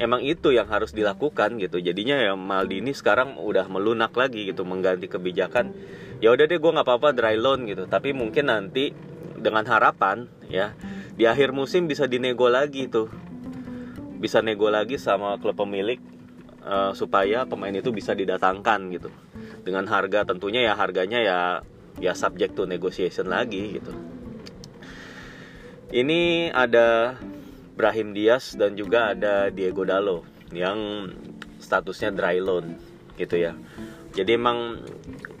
emang 0.00 0.24
itu 0.24 0.48
yang 0.56 0.64
harus 0.72 0.96
dilakukan 0.96 1.60
gitu. 1.60 1.76
Jadinya 1.76 2.16
ya 2.16 2.32
Maldini 2.32 2.96
sekarang 2.96 3.36
udah 3.36 3.68
melunak 3.68 4.16
lagi 4.16 4.48
gitu 4.48 4.64
mengganti 4.64 5.12
kebijakan. 5.12 5.76
Ya 6.24 6.32
udah 6.32 6.48
deh 6.48 6.56
gue 6.56 6.72
nggak 6.72 6.88
apa-apa 6.88 7.12
dry 7.12 7.36
loan 7.36 7.68
gitu. 7.68 7.84
Tapi 7.84 8.16
mungkin 8.16 8.48
nanti 8.48 8.96
dengan 9.36 9.68
harapan 9.68 10.24
ya 10.48 10.72
di 11.12 11.28
akhir 11.28 11.52
musim 11.52 11.84
bisa 11.84 12.08
dinego 12.08 12.48
lagi 12.48 12.88
tuh. 12.88 13.12
Bisa 14.16 14.40
nego 14.40 14.72
lagi 14.72 14.96
sama 14.96 15.36
klub 15.36 15.56
pemilik 15.56 16.00
uh, 16.64 16.96
supaya 16.96 17.44
pemain 17.44 17.72
itu 17.72 17.92
bisa 17.92 18.16
didatangkan 18.16 18.80
gitu. 18.96 19.12
Dengan 19.60 19.84
harga 19.84 20.24
tentunya 20.24 20.64
ya 20.64 20.72
harganya 20.76 21.20
ya 21.20 21.38
ya 22.00 22.16
subject 22.16 22.56
to 22.56 22.64
negotiation 22.64 23.28
lagi 23.28 23.76
gitu. 23.76 23.92
Ini 25.90 26.52
ada 26.54 27.18
Brahim 27.80 28.12
Diaz 28.12 28.52
dan 28.60 28.76
juga 28.76 29.16
ada 29.16 29.48
Diego 29.48 29.88
Dalo 29.88 30.20
yang 30.52 31.08
statusnya 31.56 32.12
dry 32.12 32.36
loan 32.36 32.76
gitu 33.16 33.40
ya. 33.40 33.56
Jadi 34.12 34.36
emang 34.36 34.84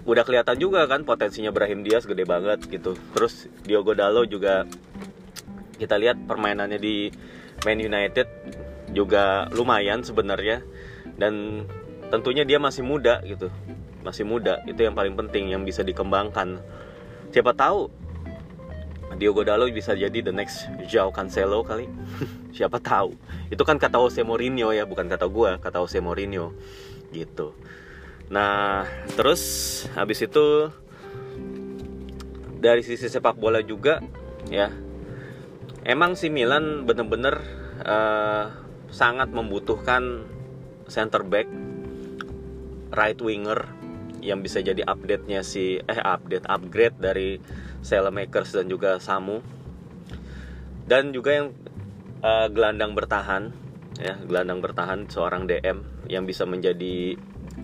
udah 0.08 0.24
kelihatan 0.24 0.56
juga 0.56 0.88
kan 0.88 1.04
potensinya 1.04 1.52
Brahim 1.52 1.84
Diaz 1.84 2.08
gede 2.08 2.24
banget 2.24 2.64
gitu. 2.70 2.96
Terus 3.12 3.44
Diogo 3.68 3.92
Dalo 3.92 4.24
juga 4.24 4.64
kita 5.76 6.00
lihat 6.00 6.16
permainannya 6.24 6.80
di 6.80 7.12
Man 7.66 7.76
United 7.76 8.24
juga 8.96 9.52
lumayan 9.52 10.00
sebenarnya. 10.00 10.64
Dan 11.20 11.66
tentunya 12.08 12.48
dia 12.48 12.56
masih 12.56 12.86
muda 12.86 13.20
gitu. 13.26 13.52
Masih 14.00 14.24
muda 14.24 14.64
itu 14.64 14.80
yang 14.80 14.96
paling 14.96 15.12
penting 15.18 15.52
yang 15.52 15.66
bisa 15.66 15.84
dikembangkan. 15.84 16.62
Siapa 17.34 17.52
tahu 17.52 17.90
Diogo 19.18 19.42
Dalo 19.42 19.66
bisa 19.70 19.96
jadi 19.96 20.22
the 20.22 20.30
next 20.30 20.70
Joao 20.86 21.10
Cancelo 21.10 21.66
kali. 21.66 21.90
Siapa 22.56 22.78
tahu. 22.78 23.14
Itu 23.50 23.62
kan 23.66 23.80
kata 23.80 23.98
Jose 23.98 24.22
Mourinho 24.22 24.70
ya 24.70 24.86
bukan 24.86 25.10
kata 25.10 25.26
gue 25.26 25.58
kata 25.58 25.82
Jose 25.82 25.98
Mourinho. 25.98 26.54
Gitu. 27.10 27.54
Nah 28.30 28.86
terus 29.18 29.42
habis 29.98 30.22
itu 30.22 30.70
dari 32.60 32.84
sisi 32.84 33.08
sepak 33.08 33.40
bola 33.40 33.64
juga 33.64 33.98
ya. 34.46 34.70
Emang 35.80 36.12
si 36.12 36.28
Milan 36.28 36.84
bener-bener 36.84 37.40
uh, 37.82 38.52
sangat 38.92 39.32
membutuhkan 39.32 40.28
center 40.90 41.24
back 41.24 41.48
right 42.92 43.16
winger 43.22 43.79
yang 44.20 44.44
bisa 44.44 44.60
jadi 44.60 44.84
update-nya 44.84 45.40
si 45.44 45.80
eh 45.80 46.00
update 46.00 46.46
upgrade 46.46 46.96
dari 47.00 47.40
Makers 47.88 48.54
dan 48.54 48.68
juga 48.68 49.00
Samu 49.00 49.40
dan 50.84 51.12
juga 51.16 51.30
yang 51.40 51.48
uh, 52.20 52.48
gelandang 52.52 52.92
bertahan 52.92 53.52
ya 54.00 54.16
gelandang 54.24 54.64
bertahan 54.64 55.08
seorang 55.08 55.44
DM 55.44 56.08
yang 56.08 56.24
bisa 56.24 56.48
menjadi 56.48 57.16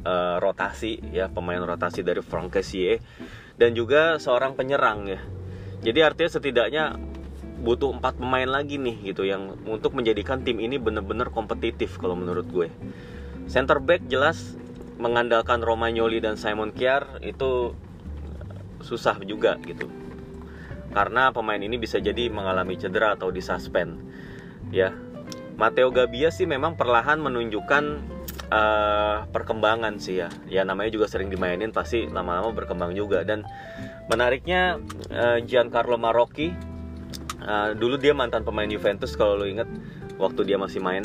uh, 0.04 0.36
rotasi 0.40 1.00
ya 1.12 1.28
pemain 1.32 1.60
rotasi 1.60 2.04
dari 2.04 2.20
Franck 2.20 2.56
dan 3.56 3.72
juga 3.72 4.20
seorang 4.20 4.52
penyerang 4.56 5.08
ya 5.08 5.20
jadi 5.84 6.08
artinya 6.08 6.30
setidaknya 6.32 6.84
butuh 7.56 7.96
empat 7.96 8.20
pemain 8.20 8.46
lagi 8.46 8.76
nih 8.76 9.12
gitu 9.12 9.24
yang 9.24 9.56
untuk 9.64 9.96
menjadikan 9.96 10.44
tim 10.44 10.60
ini 10.60 10.76
bener-bener 10.76 11.32
kompetitif 11.32 11.96
kalau 11.96 12.14
menurut 12.14 12.46
gue. 12.46 12.68
Center 13.48 13.80
back 13.80 14.04
jelas 14.06 14.54
mengandalkan 14.96 15.60
Romagnoli 15.60 16.20
dan 16.20 16.40
Simon 16.40 16.72
Kjaer 16.72 17.20
itu 17.24 17.76
susah 18.80 19.20
juga 19.24 19.60
gitu. 19.64 19.88
Karena 20.92 21.28
pemain 21.32 21.60
ini 21.60 21.76
bisa 21.76 22.00
jadi 22.00 22.32
mengalami 22.32 22.80
cedera 22.80 23.16
atau 23.16 23.28
disuspend. 23.28 24.00
Ya. 24.72 24.92
Matteo 25.56 25.88
Gabbia 25.88 26.28
sih 26.28 26.44
memang 26.44 26.76
perlahan 26.76 27.16
menunjukkan 27.16 27.84
uh, 28.52 29.24
perkembangan 29.32 29.96
sih 29.96 30.20
ya. 30.20 30.28
Ya 30.48 30.68
namanya 30.68 30.92
juga 30.92 31.08
sering 31.08 31.32
dimainin 31.32 31.72
pasti 31.72 32.04
lama-lama 32.04 32.52
berkembang 32.52 32.92
juga 32.92 33.24
dan 33.24 33.48
menariknya 34.12 34.76
uh, 35.08 35.40
Giancarlo 35.40 35.96
Marocchi 35.96 36.52
uh, 37.46 37.72
dulu 37.72 37.96
dia 37.96 38.12
mantan 38.12 38.42
pemain 38.42 38.66
Juventus 38.66 39.14
kalau 39.14 39.38
lo 39.38 39.46
inget 39.46 39.68
waktu 40.16 40.44
dia 40.46 40.58
masih 40.58 40.82
main 40.82 41.04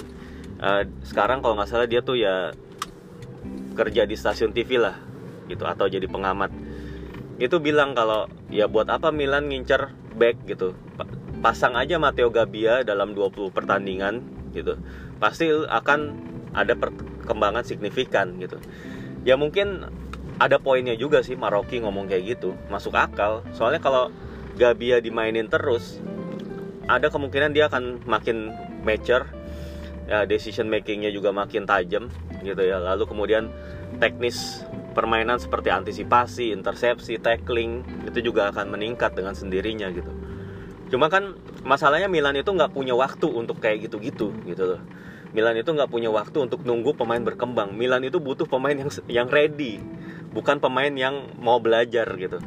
uh, 0.60 0.84
sekarang 1.06 1.40
kalau 1.40 1.58
nggak 1.58 1.70
salah 1.70 1.88
dia 1.88 2.02
tuh 2.02 2.18
ya 2.18 2.52
kerja 3.74 4.06
di 4.06 4.16
stasiun 4.16 4.52
TV 4.52 4.78
lah 4.82 4.96
gitu 5.48 5.68
atau 5.68 5.88
jadi 5.88 6.08
pengamat. 6.08 6.52
Itu 7.42 7.60
bilang 7.60 7.98
kalau 7.98 8.30
ya 8.54 8.70
buat 8.70 8.88
apa 8.88 9.10
Milan 9.10 9.50
ngincer 9.50 9.92
back 10.16 10.46
gitu. 10.46 10.78
Pasang 11.42 11.74
aja 11.74 11.98
Matteo 11.98 12.30
Gabbia 12.30 12.86
dalam 12.86 13.18
20 13.18 13.50
pertandingan 13.50 14.22
gitu. 14.54 14.78
Pasti 15.18 15.50
akan 15.50 16.00
ada 16.54 16.78
perkembangan 16.78 17.66
signifikan 17.66 18.38
gitu. 18.38 18.62
Ya 19.26 19.36
mungkin 19.40 19.90
ada 20.38 20.58
poinnya 20.58 20.98
juga 20.98 21.22
sih 21.22 21.38
Maroki 21.38 21.82
ngomong 21.82 22.10
kayak 22.10 22.38
gitu 22.38 22.54
masuk 22.70 22.94
akal. 22.98 23.42
Soalnya 23.54 23.82
kalau 23.82 24.14
Gabia 24.58 25.02
dimainin 25.02 25.50
terus 25.50 25.98
ada 26.86 27.08
kemungkinan 27.10 27.56
dia 27.56 27.70
akan 27.72 28.04
makin 28.06 28.54
mature 28.84 29.30
ya 30.10 30.26
decision 30.26 30.70
makingnya 30.70 31.10
juga 31.14 31.34
makin 31.34 31.66
tajam 31.66 32.10
gitu 32.42 32.62
ya. 32.62 32.78
Lalu 32.82 33.04
kemudian 33.06 33.52
teknis 34.02 34.66
permainan 34.92 35.40
seperti 35.40 35.72
antisipasi 35.72 36.52
intersepsi 36.52 37.20
tackling 37.22 37.86
itu 38.08 38.32
juga 38.32 38.52
akan 38.52 38.74
meningkat 38.76 39.16
dengan 39.16 39.38
sendirinya 39.38 39.88
gitu. 39.94 40.12
Cuma 40.92 41.08
kan 41.08 41.40
masalahnya 41.64 42.12
Milan 42.12 42.36
itu 42.36 42.52
nggak 42.52 42.76
punya 42.76 42.92
waktu 42.98 43.28
untuk 43.32 43.64
kayak 43.64 43.88
gitu-gitu 43.88 44.36
gitu 44.44 44.64
loh. 44.76 44.82
Milan 45.32 45.56
itu 45.56 45.72
nggak 45.72 45.88
punya 45.88 46.12
waktu 46.12 46.44
untuk 46.44 46.68
nunggu 46.68 46.92
pemain 47.00 47.24
berkembang. 47.24 47.72
Milan 47.72 48.04
itu 48.04 48.20
butuh 48.20 48.44
pemain 48.44 48.76
yang 48.76 48.92
yang 49.08 49.28
ready 49.32 49.80
bukan 50.32 50.60
pemain 50.64 50.92
yang 50.92 51.32
mau 51.40 51.60
belajar 51.60 52.08
gitu. 52.16 52.40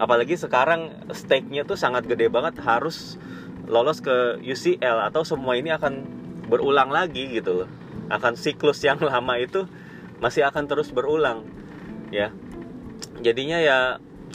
Apalagi 0.00 0.36
sekarang 0.36 1.12
stake-nya 1.12 1.68
tuh 1.68 1.76
sangat 1.76 2.08
gede 2.08 2.32
banget 2.32 2.60
harus 2.64 3.20
lolos 3.68 4.00
ke 4.00 4.40
UCL 4.40 5.12
atau 5.12 5.24
semua 5.24 5.56
ini 5.56 5.72
akan 5.72 6.21
berulang 6.52 6.92
lagi 6.92 7.32
gitu 7.32 7.64
akan 8.12 8.36
siklus 8.36 8.84
yang 8.84 9.00
lama 9.08 9.40
itu 9.40 9.64
masih 10.20 10.44
akan 10.44 10.68
terus 10.68 10.92
berulang 10.92 11.48
ya. 12.12 12.28
Jadinya 13.24 13.58
ya 13.58 13.78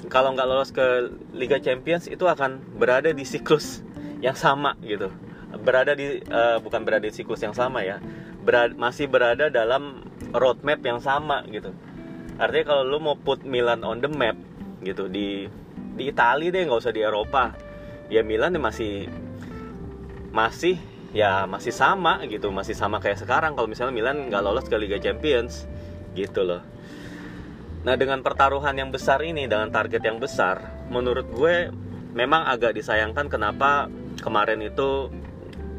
kalau 0.10 0.34
nggak 0.34 0.48
lolos 0.50 0.74
ke 0.74 1.14
Liga 1.38 1.62
Champions 1.62 2.10
itu 2.10 2.26
akan 2.26 2.62
berada 2.82 3.14
di 3.14 3.22
siklus 3.22 3.86
yang 4.20 4.34
sama 4.34 4.74
gitu. 4.82 5.14
Berada 5.62 5.94
di 5.94 6.20
uh, 6.28 6.58
bukan 6.60 6.82
berada 6.82 7.06
di 7.06 7.14
siklus 7.14 7.46
yang 7.46 7.54
sama 7.54 7.86
ya. 7.86 8.02
Berada, 8.42 8.74
masih 8.74 9.06
berada 9.06 9.54
dalam 9.54 10.02
roadmap 10.34 10.82
yang 10.82 10.98
sama 10.98 11.46
gitu. 11.54 11.72
Artinya 12.38 12.66
kalau 12.76 12.84
lu 12.86 12.98
mau 12.98 13.16
put 13.18 13.46
Milan 13.46 13.86
on 13.86 14.02
the 14.02 14.10
map 14.10 14.38
gitu 14.82 15.10
di 15.10 15.50
di 15.98 16.04
Italia 16.10 16.54
deh 16.54 16.62
nggak 16.66 16.82
usah 16.82 16.94
di 16.94 17.02
Eropa. 17.02 17.54
Ya 18.08 18.24
Milan 18.24 18.56
masih 18.60 19.10
masih 20.32 20.80
ya 21.16 21.48
masih 21.48 21.72
sama 21.72 22.20
gitu 22.28 22.52
masih 22.52 22.76
sama 22.76 23.00
kayak 23.00 23.24
sekarang 23.24 23.56
kalau 23.56 23.68
misalnya 23.70 23.96
Milan 23.96 24.28
nggak 24.28 24.44
lolos 24.44 24.68
ke 24.68 24.76
Liga 24.76 25.00
Champions 25.00 25.68
gitu 26.18 26.44
loh. 26.44 26.62
Nah 27.88 27.96
dengan 27.96 28.20
pertaruhan 28.20 28.76
yang 28.76 28.92
besar 28.92 29.24
ini 29.24 29.48
dengan 29.48 29.72
target 29.72 30.04
yang 30.04 30.20
besar 30.20 30.88
menurut 30.92 31.28
gue 31.32 31.72
memang 32.12 32.44
agak 32.50 32.76
disayangkan 32.76 33.32
kenapa 33.32 33.88
kemarin 34.20 34.60
itu 34.66 35.08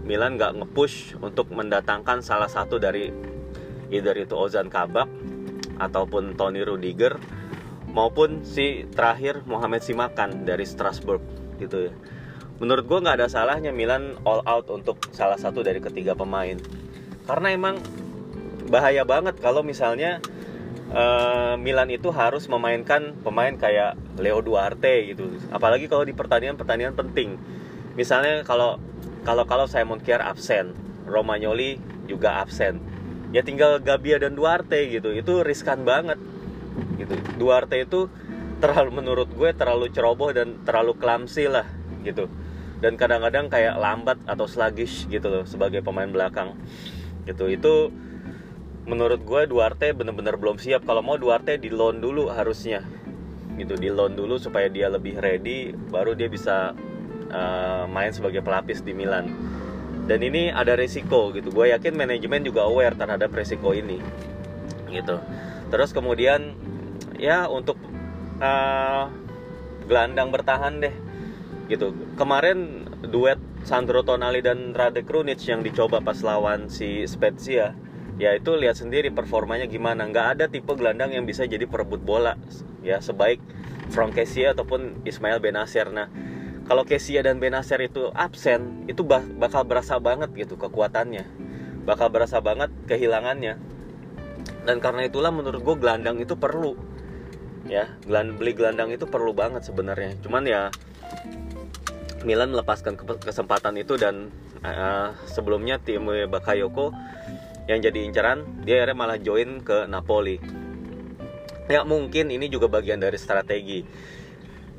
Milan 0.09 0.41
nggak 0.41 0.65
nge-push 0.65 1.21
untuk 1.21 1.53
mendatangkan 1.53 2.25
salah 2.25 2.49
satu 2.49 2.81
dari 2.81 3.13
either 3.93 4.17
itu 4.17 4.33
Ozan 4.33 4.73
Kabak 4.73 5.05
ataupun 5.77 6.33
Tony 6.41 6.65
Rudiger 6.65 7.21
maupun 7.93 8.45
si 8.45 8.89
terakhir 8.89 9.45
Mohamed 9.45 9.85
Simakan 9.85 10.49
dari 10.49 10.65
Strasbourg 10.65 11.21
gitu 11.61 11.89
ya 11.89 11.93
menurut 12.59 12.85
gue 12.91 12.99
nggak 12.99 13.23
ada 13.23 13.29
salahnya 13.31 13.71
Milan 13.71 14.19
all 14.27 14.43
out 14.43 14.67
untuk 14.75 14.99
salah 15.15 15.39
satu 15.39 15.63
dari 15.63 15.79
ketiga 15.79 16.19
pemain. 16.19 16.59
Karena 17.25 17.55
emang 17.55 17.79
bahaya 18.67 19.07
banget 19.07 19.39
kalau 19.39 19.63
misalnya 19.63 20.19
uh, 20.91 21.55
Milan 21.55 21.89
itu 21.95 22.11
harus 22.11 22.51
memainkan 22.51 23.15
pemain 23.23 23.55
kayak 23.55 23.95
Leo 24.19 24.43
Duarte 24.43 25.07
gitu. 25.07 25.39
Apalagi 25.55 25.87
kalau 25.87 26.03
di 26.03 26.15
pertandingan-pertandingan 26.15 26.99
penting. 26.99 27.39
Misalnya 27.95 28.43
kalau 28.43 28.83
kalau 29.23 29.47
kalau 29.47 29.67
Simon 29.71 30.03
Kjaer 30.03 30.23
absen 30.27 30.75
Romagnoli 31.07 31.79
juga 32.11 32.43
absen. 32.43 32.83
Ya 33.31 33.47
tinggal 33.47 33.79
Gabia 33.79 34.19
dan 34.19 34.35
Duarte 34.35 34.91
gitu. 34.91 35.15
Itu 35.15 35.47
riskan 35.47 35.87
banget 35.87 36.19
gitu. 36.99 37.15
Duarte 37.39 37.79
itu 37.79 38.11
terlalu 38.59 38.99
menurut 38.99 39.31
gue 39.31 39.55
terlalu 39.55 39.95
ceroboh 39.95 40.35
dan 40.35 40.67
terlalu 40.67 40.99
clumsy 40.99 41.47
lah 41.47 41.63
gitu 42.03 42.27
dan 42.79 42.95
kadang-kadang 42.95 43.51
kayak 43.51 43.75
lambat 43.75 44.19
atau 44.23 44.47
sluggish 44.47 45.11
gitu 45.11 45.27
loh 45.27 45.45
sebagai 45.45 45.83
pemain 45.83 46.07
belakang. 46.07 46.55
Gitu 47.27 47.51
itu 47.51 47.91
menurut 48.87 49.21
gue 49.27 49.43
Duarte 49.51 49.91
bener-bener 49.91 50.39
belum 50.39 50.63
siap. 50.63 50.87
Kalau 50.87 51.03
mau 51.03 51.19
Duarte 51.19 51.59
di 51.59 51.69
loan 51.69 51.99
dulu 51.99 52.31
harusnya. 52.31 52.87
Gitu 53.59 53.75
di 53.75 53.91
loan 53.91 54.15
dulu 54.15 54.39
supaya 54.39 54.71
dia 54.71 54.87
lebih 54.87 55.19
ready 55.19 55.75
baru 55.75 56.15
dia 56.15 56.31
bisa 56.31 56.79
uh, 57.35 57.85
main 57.91 58.15
sebagai 58.15 58.47
pelapis 58.47 58.87
di 58.87 58.95
Milan. 58.95 59.27
Dan 60.07 60.23
ini 60.23 60.55
ada 60.55 60.79
resiko 60.79 61.35
gitu. 61.35 61.51
Gue 61.51 61.75
yakin 61.75 61.99
manajemen 61.99 62.47
juga 62.47 62.65
aware 62.65 62.95
terhadap 62.95 63.35
resiko 63.35 63.75
ini. 63.75 63.99
Gitu. 64.89 65.19
Terus 65.69 65.91
kemudian 65.91 66.55
ya 67.19 67.51
untuk 67.51 67.77
uh, 68.39 69.11
gelandang 69.91 70.31
bertahan 70.31 70.79
deh 70.79 71.08
gitu. 71.69 71.93
Kemarin 72.17 72.89
duet 73.13 73.37
Sandro 73.63 74.01
Tonali 74.03 74.41
dan 74.41 74.73
Rade 74.73 75.05
Krunic 75.05 75.45
yang 75.45 75.61
dicoba 75.61 76.01
pas 76.01 76.19
lawan 76.25 76.73
si 76.73 77.05
Spezia 77.05 77.77
ya 78.19 78.35
itu 78.35 78.57
lihat 78.57 78.81
sendiri 78.81 79.13
performanya 79.15 79.69
gimana. 79.71 80.09
Nggak 80.09 80.27
ada 80.35 80.45
tipe 80.51 80.73
gelandang 80.75 81.15
yang 81.15 81.29
bisa 81.29 81.45
jadi 81.45 81.69
perebut 81.69 82.03
bola 82.03 82.35
ya 82.81 82.99
sebaik 82.99 83.39
Frank 83.93 84.17
Kessie 84.17 84.49
ataupun 84.49 85.05
Ismail 85.05 85.39
Benacer. 85.39 85.93
Nah 85.93 86.09
kalau 86.65 86.85
Kessie 86.85 87.21
dan 87.21 87.41
Benacer 87.41 87.81
itu 87.85 88.13
absen 88.17 88.89
itu 88.89 89.05
bakal 89.05 89.65
berasa 89.69 90.01
banget 90.01 90.33
gitu 90.35 90.57
kekuatannya. 90.57 91.25
Bakal 91.85 92.13
berasa 92.13 92.41
banget 92.45 92.69
kehilangannya. 92.85 93.57
Dan 94.69 94.85
karena 94.85 95.09
itulah 95.09 95.33
menurut 95.33 95.65
gue 95.65 95.77
gelandang 95.81 96.21
itu 96.21 96.37
perlu 96.37 96.77
ya. 97.65 97.97
Beli 98.05 98.53
gelandang 98.53 98.93
itu 98.93 99.09
perlu 99.09 99.33
banget 99.33 99.65
sebenarnya. 99.65 100.21
Cuman 100.21 100.45
ya 100.45 100.69
Milan 102.27 102.51
melepaskan 102.51 102.99
kesempatan 102.99 103.79
itu 103.79 103.95
dan 103.95 104.35
uh, 104.67 105.15
sebelumnya 105.31 105.79
tim 105.79 106.03
Bakayoko 106.07 106.91
yang 107.71 107.79
jadi 107.79 107.99
incaran 108.03 108.65
dia 108.65 108.83
akhirnya 108.83 108.97
malah 108.97 109.19
join 109.21 109.63
ke 109.63 109.87
Napoli. 109.87 110.41
Ya 111.69 111.85
mungkin 111.85 112.33
ini 112.33 112.49
juga 112.49 112.67
bagian 112.67 112.99
dari 112.99 113.21
strategi 113.21 113.85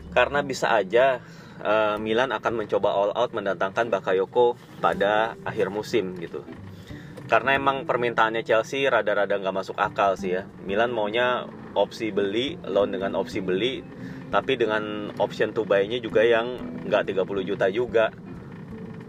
karena 0.10 0.41
bisa 0.41 0.74
aja 0.74 1.22
uh, 1.62 1.96
Milan 2.01 2.34
akan 2.34 2.65
mencoba 2.65 2.89
all 2.91 3.12
out 3.13 3.31
mendatangkan 3.31 3.88
Bakayoko 3.88 4.58
pada 4.84 5.38
akhir 5.46 5.72
musim 5.72 6.17
gitu. 6.17 6.43
Karena 7.29 7.53
emang 7.53 7.86
permintaannya 7.86 8.41
Chelsea 8.41 8.89
rada-rada 8.89 9.38
nggak 9.38 9.53
masuk 9.53 9.77
akal 9.77 10.17
sih 10.17 10.34
ya. 10.34 10.50
Milan 10.65 10.89
maunya 10.89 11.46
opsi 11.77 12.10
beli, 12.10 12.58
loan 12.65 12.89
dengan 12.89 13.13
opsi 13.13 13.39
beli 13.39 13.86
tapi 14.29 14.57
dengan 14.57 15.09
option 15.17 15.50
to 15.53 15.65
buy-nya 15.65 15.98
juga 15.98 16.21
yang 16.21 16.62
nggak 16.86 17.13
30 17.13 17.50
juta 17.50 17.65
juga. 17.69 18.13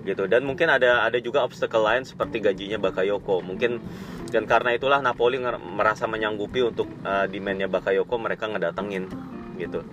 Gitu. 0.00 0.24
Dan 0.26 0.48
mungkin 0.48 0.72
ada 0.72 1.04
ada 1.04 1.20
juga 1.20 1.44
obstacle 1.44 1.84
lain 1.84 2.08
seperti 2.08 2.40
gajinya 2.40 2.80
Bakayoko. 2.80 3.44
Mungkin 3.44 3.84
dan 4.32 4.48
karena 4.48 4.72
itulah 4.72 5.04
Napoli 5.04 5.36
merasa 5.76 6.08
menyanggupi 6.08 6.64
untuk 6.64 6.88
uh, 7.04 7.28
demandnya 7.28 7.68
Bakayoko 7.68 8.16
mereka 8.16 8.48
ngedatengin. 8.48 9.12
Gitu. 9.60 9.84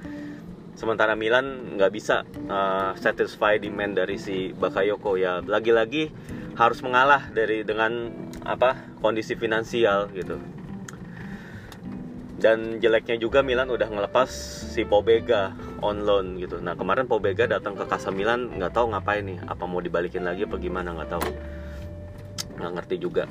Sementara 0.79 1.19
Milan 1.19 1.75
nggak 1.75 1.91
bisa 1.91 2.24
uh, 2.48 2.96
satisfy 2.96 3.60
demand 3.60 4.00
dari 4.00 4.15
si 4.15 4.55
Bakayoko. 4.55 5.19
Ya 5.19 5.43
lagi-lagi 5.43 6.07
harus 6.55 6.79
mengalah 6.79 7.27
dari 7.36 7.67
dengan 7.67 8.10
apa 8.48 8.79
kondisi 9.03 9.36
finansial 9.36 10.07
gitu 10.15 10.57
dan 12.38 12.77
jeleknya 12.77 13.17
juga 13.17 13.41
Milan 13.41 13.70
udah 13.74 13.89
ngelepas 13.89 14.29
si 14.74 14.86
Pobega 14.86 15.58
on 15.82 16.06
loan 16.06 16.38
gitu. 16.38 16.62
Nah 16.62 16.77
kemarin 16.77 17.10
Pobega 17.10 17.50
datang 17.50 17.74
ke 17.74 17.84
Casa 17.89 18.13
Milan 18.13 18.53
nggak 18.56 18.74
tahu 18.77 18.94
ngapain 18.94 19.25
nih, 19.25 19.41
apa 19.46 19.65
mau 19.65 19.82
dibalikin 19.82 20.22
lagi 20.22 20.46
apa 20.46 20.58
gimana 20.62 20.94
nggak 20.94 21.10
tahu, 21.10 21.27
nggak 22.62 22.71
ngerti 22.78 22.95
juga. 23.02 23.26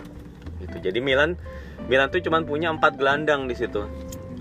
Gitu. 0.59 0.77
Jadi 0.90 0.99
Milan 0.99 1.38
Milan 1.87 2.11
tuh 2.11 2.19
cuma 2.23 2.42
punya 2.42 2.75
empat 2.75 2.99
gelandang 2.99 3.47
di 3.47 3.55
situ. 3.55 3.87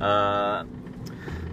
Uh, 0.02 0.66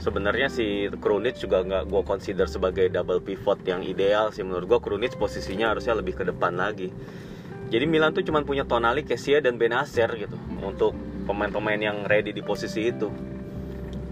Sebenarnya 0.03 0.51
si 0.51 0.90
Krunic 0.98 1.38
juga 1.38 1.62
nggak 1.62 1.87
gue 1.87 2.03
consider 2.03 2.51
sebagai 2.51 2.90
double 2.90 3.22
pivot 3.22 3.62
yang 3.62 3.87
ideal 3.87 4.35
sih 4.35 4.42
menurut 4.42 4.66
gue 4.66 4.81
Krunic 4.83 5.14
posisinya 5.14 5.70
harusnya 5.70 5.94
lebih 5.94 6.18
ke 6.18 6.27
depan 6.27 6.59
lagi. 6.59 6.90
Jadi 7.70 7.87
Milan 7.87 8.11
tuh 8.11 8.27
cuma 8.27 8.42
punya 8.42 8.66
Tonali, 8.66 9.07
Kessia 9.07 9.38
dan 9.38 9.62
Benacer 9.62 10.11
gitu 10.18 10.35
untuk 10.59 10.98
pemain-pemain 11.24 11.80
yang 11.80 12.04
ready 12.04 12.35
di 12.35 12.42
posisi 12.44 12.88
itu 12.88 13.08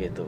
gitu. 0.01 0.27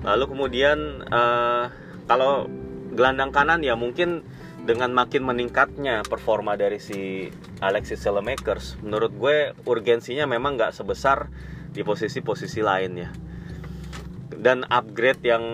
Lalu 0.00 0.24
kemudian 0.32 1.04
uh, 1.12 1.68
kalau 2.08 2.48
gelandang 2.96 3.30
kanan 3.30 3.60
ya 3.60 3.76
mungkin 3.76 4.24
dengan 4.64 4.92
makin 4.92 5.24
meningkatnya 5.24 6.04
performa 6.04 6.56
dari 6.56 6.76
si 6.80 7.32
Alexis 7.64 8.00
Selemakers 8.04 8.76
menurut 8.84 9.12
gue 9.16 9.36
urgensinya 9.64 10.28
memang 10.28 10.60
nggak 10.60 10.76
sebesar 10.76 11.32
di 11.72 11.80
posisi-posisi 11.80 12.60
lain 12.60 12.92
ya 12.98 13.10
dan 14.36 14.64
upgrade 14.68 15.22
yang 15.24 15.44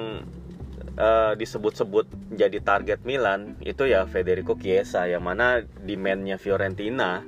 uh, 0.99 1.33
disebut-sebut 1.39 2.07
jadi 2.35 2.59
target 2.63 3.07
Milan 3.07 3.59
itu 3.63 3.87
ya 3.87 4.07
Federico 4.11 4.59
Chiesa 4.59 5.07
yang 5.07 5.23
mana 5.23 5.63
demandnya 5.63 6.39
Fiorentina 6.39 7.23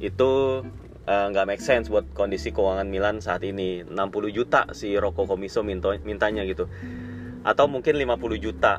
itu 0.00 0.64
nggak 1.10 1.44
uh, 1.44 1.48
make 1.48 1.58
sense 1.58 1.90
buat 1.90 2.06
kondisi 2.14 2.54
keuangan 2.54 2.86
Milan 2.86 3.18
saat 3.18 3.42
ini. 3.42 3.82
60 3.82 4.30
juta 4.30 4.70
si 4.70 4.94
Rocco 4.94 5.26
Comiso 5.26 5.66
mintanya 5.66 6.46
gitu. 6.46 6.70
Atau 7.42 7.66
mungkin 7.66 7.98
50 7.98 8.38
juta. 8.38 8.78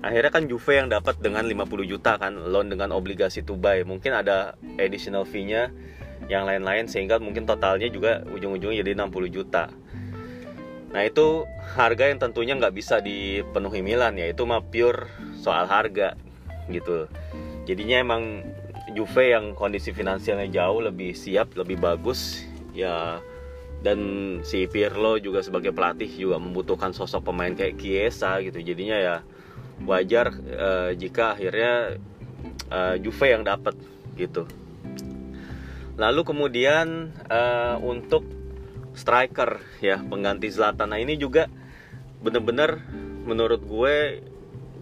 Akhirnya 0.00 0.32
kan 0.32 0.48
Juve 0.48 0.80
yang 0.80 0.88
dapat 0.88 1.20
dengan 1.20 1.44
50 1.44 1.84
juta 1.84 2.16
kan 2.16 2.32
loan 2.32 2.72
dengan 2.72 2.96
obligasi 2.96 3.44
to 3.44 3.60
buy. 3.60 3.84
Mungkin 3.84 4.16
ada 4.16 4.56
additional 4.80 5.28
fee-nya 5.28 5.68
yang 6.32 6.48
lain-lain 6.48 6.88
sehingga 6.88 7.20
mungkin 7.20 7.44
totalnya 7.44 7.92
juga 7.92 8.24
ujung-ujungnya 8.32 8.80
jadi 8.80 8.96
60 8.96 9.28
juta. 9.28 9.68
Nah 10.90 11.02
itu 11.04 11.44
harga 11.76 12.08
yang 12.08 12.18
tentunya 12.18 12.56
nggak 12.56 12.72
bisa 12.72 13.04
dipenuhi 13.04 13.84
Milan 13.84 14.16
ya 14.16 14.32
itu 14.32 14.42
mah 14.48 14.64
pure 14.64 15.12
soal 15.36 15.68
harga 15.68 16.16
gitu. 16.72 17.06
Jadinya 17.68 18.00
emang 18.00 18.22
Juve 18.92 19.32
yang 19.32 19.54
kondisi 19.54 19.94
finansialnya 19.94 20.50
jauh 20.50 20.82
lebih 20.82 21.14
siap, 21.14 21.54
lebih 21.54 21.78
bagus 21.78 22.44
ya 22.74 23.18
dan 23.80 23.98
si 24.44 24.68
Pirlo 24.68 25.16
juga 25.16 25.40
sebagai 25.40 25.72
pelatih 25.72 26.08
juga 26.12 26.36
membutuhkan 26.36 26.92
sosok 26.92 27.32
pemain 27.32 27.52
kayak 27.56 27.80
Chiesa 27.80 28.36
gitu. 28.44 28.60
Jadinya 28.60 28.96
ya 29.00 29.16
wajar 29.88 30.36
uh, 30.36 30.90
jika 30.92 31.36
akhirnya 31.36 31.96
uh, 32.68 32.94
Juve 33.00 33.26
yang 33.32 33.42
dapat 33.42 33.72
gitu. 34.20 34.44
Lalu 35.96 36.20
kemudian 36.24 37.12
uh, 37.28 37.80
untuk 37.80 38.24
striker 38.92 39.64
ya 39.80 40.00
pengganti 40.00 40.52
Zlatan. 40.52 40.92
Nah 40.92 41.00
ini 41.00 41.16
juga 41.16 41.48
bener-bener 42.20 42.84
menurut 43.24 43.64
gue 43.64 43.96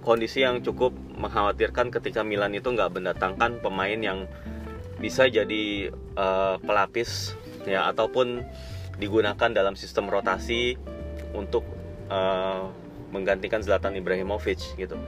kondisi 0.02 0.42
yang 0.46 0.62
cukup 0.62 0.94
mengkhawatirkan 1.18 1.90
ketika 1.90 2.22
Milan 2.22 2.54
itu 2.54 2.70
nggak 2.70 2.94
mendatangkan 2.94 3.60
pemain 3.62 3.98
yang 3.98 4.30
bisa 4.98 5.30
jadi 5.30 5.94
uh, 6.18 6.58
pelapis 6.62 7.38
ya 7.66 7.86
ataupun 7.90 8.42
digunakan 8.98 9.50
dalam 9.50 9.78
sistem 9.78 10.10
rotasi 10.10 10.74
untuk 11.34 11.62
uh, 12.10 12.66
menggantikan 13.14 13.62
Zlatan 13.62 13.94
Ibrahimovic 13.94 14.74
gitu. 14.74 14.98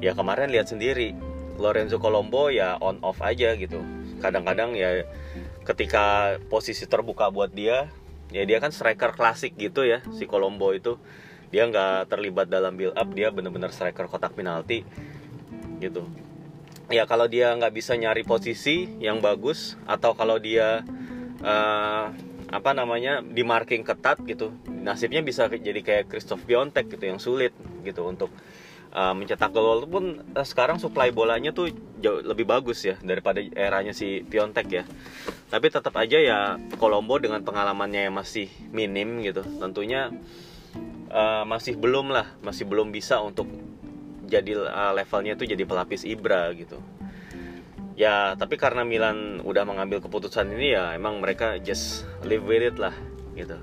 Ya 0.00 0.16
kemarin 0.16 0.48
lihat 0.48 0.70
sendiri 0.72 1.12
Lorenzo 1.60 2.00
Colombo 2.00 2.48
ya 2.48 2.80
on 2.80 3.02
off 3.04 3.20
aja 3.20 3.52
gitu. 3.54 3.84
Kadang-kadang 4.24 4.74
ya 4.74 5.04
ketika 5.68 6.38
posisi 6.48 6.88
terbuka 6.88 7.28
buat 7.28 7.52
dia 7.52 7.92
ya 8.32 8.44
dia 8.48 8.60
kan 8.60 8.72
striker 8.72 9.12
klasik 9.12 9.56
gitu 9.60 9.84
ya 9.84 10.00
si 10.16 10.24
Colombo 10.24 10.72
itu 10.72 10.96
dia 11.48 11.64
nggak 11.68 12.12
terlibat 12.12 12.46
dalam 12.52 12.76
build 12.76 12.96
up 12.96 13.08
dia 13.12 13.32
bener-bener 13.32 13.72
striker 13.72 14.08
kotak 14.08 14.36
penalti 14.36 14.84
gitu. 15.80 16.04
Ya 16.88 17.04
kalau 17.04 17.28
dia 17.28 17.52
nggak 17.52 17.72
bisa 17.72 17.96
nyari 17.96 18.24
posisi 18.24 18.88
yang 19.00 19.20
bagus 19.20 19.76
atau 19.84 20.16
kalau 20.16 20.40
dia 20.40 20.80
uh, 21.44 22.04
apa 22.48 22.70
namanya 22.72 23.20
di 23.20 23.44
marking 23.44 23.84
ketat 23.84 24.24
gitu 24.24 24.56
nasibnya 24.64 25.20
bisa 25.20 25.52
jadi 25.52 25.80
kayak 25.84 26.08
Christoph 26.08 26.48
Biontek 26.48 26.88
gitu 26.88 27.04
yang 27.04 27.20
sulit 27.20 27.52
gitu 27.84 28.08
untuk 28.08 28.32
uh, 28.92 29.12
mencetak 29.12 29.52
gol. 29.52 29.84
Pun 29.84 30.24
uh, 30.32 30.46
sekarang 30.48 30.80
supply 30.80 31.12
bolanya 31.12 31.52
tuh 31.52 31.68
jauh 32.00 32.24
lebih 32.24 32.48
bagus 32.48 32.88
ya 32.88 32.96
daripada 33.04 33.40
eranya 33.40 33.92
si 33.92 34.24
Piontek 34.24 34.66
ya. 34.72 34.84
Tapi 35.48 35.66
tetap 35.68 35.92
aja 35.96 36.16
ya 36.16 36.38
Kolombo 36.80 37.20
dengan 37.20 37.44
pengalamannya 37.44 38.08
yang 38.08 38.16
masih 38.16 38.48
minim 38.72 39.20
gitu 39.24 39.44
tentunya 39.60 40.08
uh, 41.12 41.44
masih 41.48 41.76
belum 41.76 42.12
lah 42.12 42.36
masih 42.44 42.64
belum 42.68 42.92
bisa 42.92 43.20
untuk 43.20 43.48
jadi 44.28 44.60
uh, 44.60 44.92
levelnya 44.92 45.34
itu 45.34 45.48
jadi 45.48 45.64
pelapis 45.64 46.04
Ibra 46.04 46.52
gitu. 46.52 46.80
Ya 47.98 48.38
tapi 48.38 48.54
karena 48.54 48.86
Milan 48.86 49.42
udah 49.42 49.66
mengambil 49.66 49.98
keputusan 49.98 50.54
ini 50.54 50.78
ya 50.78 50.94
emang 50.94 51.18
mereka 51.18 51.58
just 51.58 52.06
live 52.22 52.44
with 52.46 52.62
it 52.62 52.76
lah 52.78 52.94
gitu. 53.34 53.58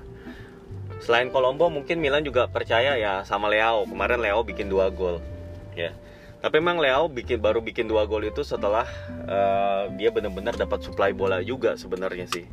Selain 1.00 1.28
Colombo 1.32 1.68
mungkin 1.68 2.00
Milan 2.00 2.24
juga 2.24 2.48
percaya 2.48 2.96
ya 3.00 3.24
sama 3.24 3.48
Leo 3.48 3.88
kemarin 3.88 4.20
Leo 4.20 4.44
bikin 4.44 4.68
dua 4.68 4.92
gol 4.92 5.24
ya. 5.72 5.94
Tapi 6.36 6.60
memang 6.60 6.78
Leo 6.78 7.08
bikin 7.08 7.40
baru 7.40 7.64
bikin 7.64 7.88
dua 7.88 8.04
gol 8.04 8.28
itu 8.28 8.44
setelah 8.44 8.84
uh, 9.24 9.88
dia 9.96 10.12
benar-benar 10.12 10.52
dapat 10.52 10.84
supply 10.84 11.16
bola 11.16 11.40
juga 11.40 11.80
sebenarnya 11.80 12.28
sih 12.28 12.44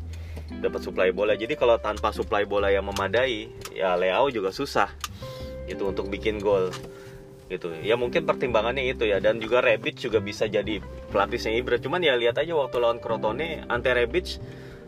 dapat 0.50 0.82
supply 0.84 1.10
bola. 1.16 1.38
Jadi 1.38 1.56
kalau 1.56 1.80
tanpa 1.80 2.12
supply 2.12 2.44
bola 2.44 2.72
yang 2.72 2.88
memadai 2.88 3.48
ya 3.72 3.96
Leo 3.96 4.30
juga 4.30 4.52
susah 4.52 4.92
itu 5.70 5.84
untuk 5.88 6.12
bikin 6.12 6.40
gol 6.44 6.72
gitu. 7.48 7.72
Ya 7.84 7.96
mungkin 8.00 8.26
pertimbangannya 8.26 8.88
itu 8.90 9.06
ya. 9.08 9.22
Dan 9.24 9.40
juga 9.40 9.64
Rebic 9.64 10.00
juga 10.00 10.20
bisa 10.20 10.50
jadi 10.50 10.80
pelapisnya 11.12 11.54
Ibra. 11.56 11.78
Cuman 11.80 12.02
ya 12.04 12.18
lihat 12.18 12.40
aja 12.40 12.54
waktu 12.56 12.78
lawan 12.82 13.00
Crotone 13.00 13.64
ante 13.68 13.92
Rebic 13.94 14.42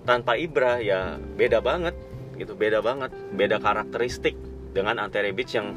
tanpa 0.05 0.37
Ibra 0.37 0.79
ya 0.81 1.17
beda 1.17 1.61
banget 1.61 1.95
gitu 2.35 2.53
beda 2.57 2.83
banget. 2.83 3.11
Beda 3.31 3.57
karakteristik 3.59 4.35
dengan 4.75 4.99
Ante 4.99 5.23
Rebic 5.23 5.55
yang 5.55 5.71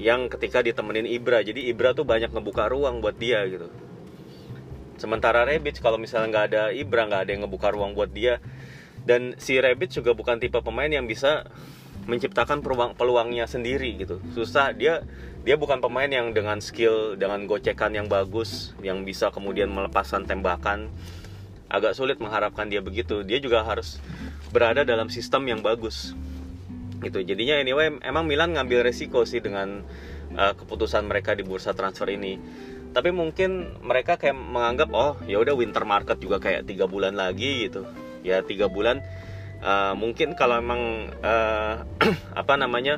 yang 0.00 0.20
ketika 0.32 0.64
ditemenin 0.64 1.04
Ibra. 1.04 1.44
Jadi 1.44 1.68
Ibra 1.68 1.92
tuh 1.92 2.08
banyak 2.08 2.32
ngebuka 2.32 2.72
ruang 2.72 3.04
buat 3.04 3.20
dia 3.20 3.44
gitu. 3.44 3.68
Sementara 4.96 5.44
Rebic 5.44 5.80
kalau 5.80 6.00
misalnya 6.00 6.28
nggak 6.32 6.46
ada 6.52 6.62
Ibra 6.72 7.08
nggak 7.08 7.20
ada 7.28 7.30
yang 7.32 7.42
ngebuka 7.44 7.68
ruang 7.72 7.92
buat 7.92 8.08
dia 8.12 8.40
dan 9.10 9.34
si 9.42 9.58
Rebic 9.58 9.90
juga 9.90 10.14
bukan 10.14 10.38
tipe 10.38 10.62
pemain 10.62 10.86
yang 10.86 11.10
bisa 11.10 11.50
menciptakan 12.06 12.62
peluang 12.62 12.94
peluangnya 12.94 13.50
sendiri 13.50 13.98
gitu. 13.98 14.22
Susah 14.38 14.70
dia 14.70 15.02
dia 15.42 15.58
bukan 15.58 15.82
pemain 15.82 16.06
yang 16.06 16.30
dengan 16.30 16.62
skill 16.62 17.18
dengan 17.18 17.42
gocekan 17.50 17.90
yang 17.90 18.06
bagus 18.06 18.70
yang 18.86 19.02
bisa 19.02 19.34
kemudian 19.34 19.66
melepaskan 19.66 20.30
tembakan. 20.30 20.86
Agak 21.66 21.98
sulit 21.98 22.22
mengharapkan 22.22 22.70
dia 22.70 22.78
begitu. 22.78 23.26
Dia 23.26 23.42
juga 23.42 23.66
harus 23.66 23.98
berada 24.54 24.86
dalam 24.86 25.10
sistem 25.10 25.42
yang 25.50 25.58
bagus. 25.58 26.14
Gitu. 27.02 27.26
Jadinya 27.26 27.58
anyway 27.58 27.90
emang 28.06 28.30
Milan 28.30 28.54
ngambil 28.54 28.86
resiko 28.86 29.26
sih 29.26 29.42
dengan 29.42 29.82
uh, 30.38 30.54
keputusan 30.54 31.02
mereka 31.10 31.34
di 31.34 31.42
bursa 31.42 31.74
transfer 31.74 32.06
ini. 32.14 32.38
Tapi 32.94 33.10
mungkin 33.10 33.74
mereka 33.82 34.18
kayak 34.18 34.38
menganggap 34.38 34.94
oh 34.94 35.18
ya 35.26 35.42
udah 35.42 35.58
winter 35.58 35.82
market 35.82 36.22
juga 36.22 36.38
kayak 36.38 36.70
tiga 36.70 36.86
bulan 36.86 37.18
lagi 37.18 37.66
gitu 37.66 37.86
ya 38.26 38.42
tiga 38.44 38.66
bulan. 38.70 39.02
Uh, 39.60 39.92
mungkin 39.92 40.32
kalau 40.32 40.56
emang 40.56 41.12
uh, 41.20 41.84
apa 42.40 42.54
namanya 42.56 42.96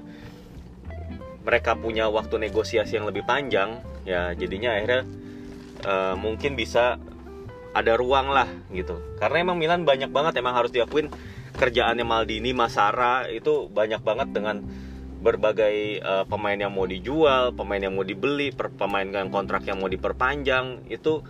mereka 1.43 1.75
punya 1.75 2.07
waktu 2.07 2.39
negosiasi 2.39 2.95
yang 2.95 3.11
lebih 3.11 3.27
panjang 3.27 3.83
ya 4.07 4.31
jadinya 4.39 4.79
akhirnya 4.79 5.03
uh, 5.83 6.15
mungkin 6.15 6.55
bisa 6.55 7.03
ada 7.75 7.93
ruang 7.99 8.31
lah 8.31 8.47
gitu. 8.71 9.01
Karena 9.19 9.43
emang 9.43 9.59
Milan 9.59 9.83
banyak 9.83 10.13
banget 10.13 10.39
emang 10.39 10.55
harus 10.55 10.71
diakuin. 10.71 11.11
Kerjaannya 11.53 12.07
Maldini 12.09 12.57
Masara 12.57 13.29
itu 13.29 13.69
banyak 13.69 14.01
banget 14.01 14.33
dengan 14.33 14.65
berbagai 15.23 16.03
uh, 16.03 16.25
pemain 16.27 16.59
yang 16.59 16.75
mau 16.75 16.83
dijual 16.83 17.55
pemain 17.55 17.79
yang 17.79 17.95
mau 17.95 18.03
dibeli 18.03 18.51
per, 18.51 18.75
pemain 18.75 19.07
yang 19.07 19.31
kontrak 19.31 19.63
yang 19.63 19.79
mau 19.79 19.87
diperpanjang 19.87 20.91
itu 20.91 21.23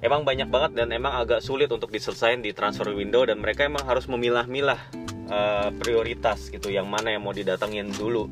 emang 0.00 0.24
banyak 0.24 0.48
banget 0.48 0.72
dan 0.76 0.88
emang 0.92 1.16
agak 1.20 1.44
sulit 1.44 1.68
untuk 1.68 1.92
diselesaikan 1.92 2.40
di 2.40 2.56
transfer 2.56 2.88
window 2.92 3.24
dan 3.28 3.40
mereka 3.40 3.68
emang 3.68 3.84
harus 3.84 4.08
memilah-milah 4.08 4.80
uh, 5.28 5.68
prioritas 5.76 6.48
gitu 6.48 6.72
yang 6.72 6.88
mana 6.88 7.12
yang 7.12 7.22
mau 7.24 7.36
didatengin 7.36 7.92
dulu. 7.92 8.28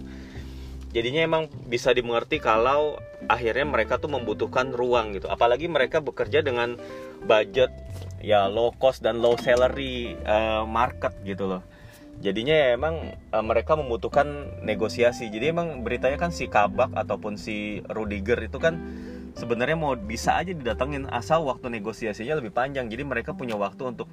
Jadinya 0.88 1.20
emang 1.20 1.52
bisa 1.68 1.92
dimengerti 1.92 2.40
kalau 2.40 2.96
akhirnya 3.28 3.68
mereka 3.68 4.00
tuh 4.00 4.08
membutuhkan 4.08 4.72
ruang 4.72 5.12
gitu. 5.12 5.28
Apalagi 5.28 5.68
mereka 5.68 6.00
bekerja 6.00 6.40
dengan 6.40 6.80
budget 7.28 7.68
ya 8.24 8.48
low 8.48 8.72
cost 8.72 9.04
dan 9.04 9.20
low 9.20 9.36
salary 9.36 10.16
uh, 10.24 10.64
market 10.64 11.12
gitu 11.28 11.44
loh. 11.44 11.62
Jadinya 12.18 12.56
ya 12.56 12.68
emang 12.74 13.14
uh, 13.30 13.44
mereka 13.44 13.76
membutuhkan 13.76 14.58
negosiasi. 14.64 15.28
Jadi 15.28 15.52
emang 15.52 15.84
beritanya 15.84 16.16
kan 16.16 16.32
si 16.32 16.48
Kabak 16.48 16.96
ataupun 16.96 17.36
si 17.36 17.84
Rudiger 17.84 18.40
itu 18.48 18.56
kan 18.56 18.80
sebenarnya 19.38 19.78
mau 19.78 19.94
bisa 19.94 20.34
aja 20.34 20.50
didatengin 20.50 21.06
asal 21.14 21.46
waktu 21.46 21.70
negosiasinya 21.70 22.42
lebih 22.42 22.50
panjang. 22.50 22.90
Jadi 22.90 23.06
mereka 23.06 23.30
punya 23.30 23.54
waktu 23.54 23.94
untuk 23.94 24.10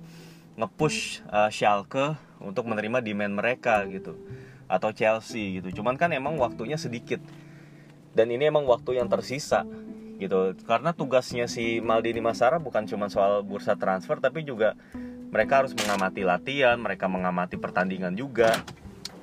ngepush 0.56 1.26
uh, 1.34 1.50
Schalke 1.50 2.14
untuk 2.38 2.70
menerima 2.70 3.02
demand 3.02 3.34
mereka 3.42 3.82
gitu 3.90 4.14
atau 4.70 4.94
Chelsea 4.94 5.58
gitu. 5.60 5.82
Cuman 5.82 5.98
kan 5.98 6.14
emang 6.14 6.38
waktunya 6.38 6.78
sedikit. 6.78 7.18
Dan 8.16 8.32
ini 8.32 8.48
emang 8.48 8.64
waktu 8.70 9.02
yang 9.02 9.10
tersisa 9.10 9.66
gitu. 10.22 10.54
Karena 10.64 10.94
tugasnya 10.94 11.50
si 11.50 11.82
Maldini 11.82 12.22
Masara 12.22 12.62
bukan 12.62 12.86
cuma 12.86 13.10
soal 13.10 13.42
bursa 13.42 13.76
transfer 13.76 14.22
tapi 14.22 14.46
juga 14.46 14.78
mereka 15.34 15.66
harus 15.66 15.76
mengamati 15.76 16.24
latihan 16.24 16.78
mereka 16.80 17.10
mengamati 17.10 17.58
pertandingan 17.58 18.14
juga. 18.14 18.62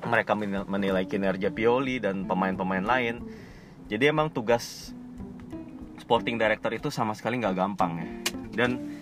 Mereka 0.03 0.35
menilai 0.67 1.07
kinerja 1.07 1.55
Pioli 1.55 2.03
dan 2.03 2.27
pemain-pemain 2.27 2.83
lain. 2.83 3.23
Jadi 3.87 4.11
emang 4.11 4.35
tugas 4.35 4.91
sporting 6.13 6.37
director 6.37 6.69
itu 6.77 6.93
sama 6.93 7.17
sekali 7.17 7.41
nggak 7.41 7.57
gampang 7.57 7.97
ya. 7.97 8.09
Dan 8.53 9.01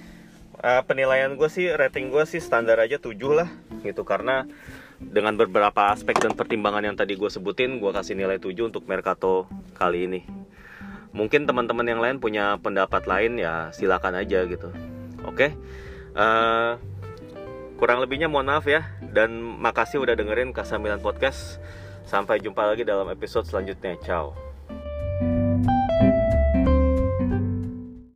uh, 0.63 0.79
penilaian 0.87 1.35
gue 1.35 1.51
sih 1.51 1.67
rating 1.75 2.07
gue 2.07 2.23
sih 2.23 2.39
standar 2.39 2.79
aja 2.79 3.03
7 3.03 3.19
lah 3.35 3.51
gitu. 3.83 4.07
Karena 4.07 4.47
dengan 5.03 5.35
beberapa 5.35 5.91
aspek 5.91 6.23
dan 6.23 6.39
pertimbangan 6.39 6.87
yang 6.87 6.95
tadi 6.95 7.19
gue 7.19 7.27
sebutin 7.27 7.83
gue 7.83 7.91
kasih 7.91 8.15
nilai 8.15 8.39
7 8.39 8.55
untuk 8.71 8.87
Mercato 8.87 9.51
kali 9.75 10.07
ini. 10.07 10.23
Mungkin 11.11 11.51
teman-teman 11.51 11.83
yang 11.83 11.99
lain 11.99 12.23
punya 12.23 12.55
pendapat 12.63 13.11
lain 13.11 13.43
ya 13.43 13.75
silakan 13.75 14.15
aja 14.15 14.47
gitu. 14.47 14.71
Oke? 15.27 15.35
Okay? 15.35 15.51
uh, 16.15 16.23
eh, 16.23 16.73
kurang 17.75 17.99
lebihnya 18.07 18.31
mohon 18.31 18.47
maaf 18.47 18.71
ya. 18.71 18.87
Dan 19.03 19.35
makasih 19.59 19.99
udah 19.99 20.15
dengerin 20.15 20.55
Kasamilan 20.55 21.03
Podcast. 21.03 21.59
Sampai 22.07 22.39
jumpa 22.39 22.71
lagi 22.71 22.87
dalam 22.87 23.11
episode 23.11 23.51
selanjutnya. 23.51 23.99
Ciao 23.99 24.50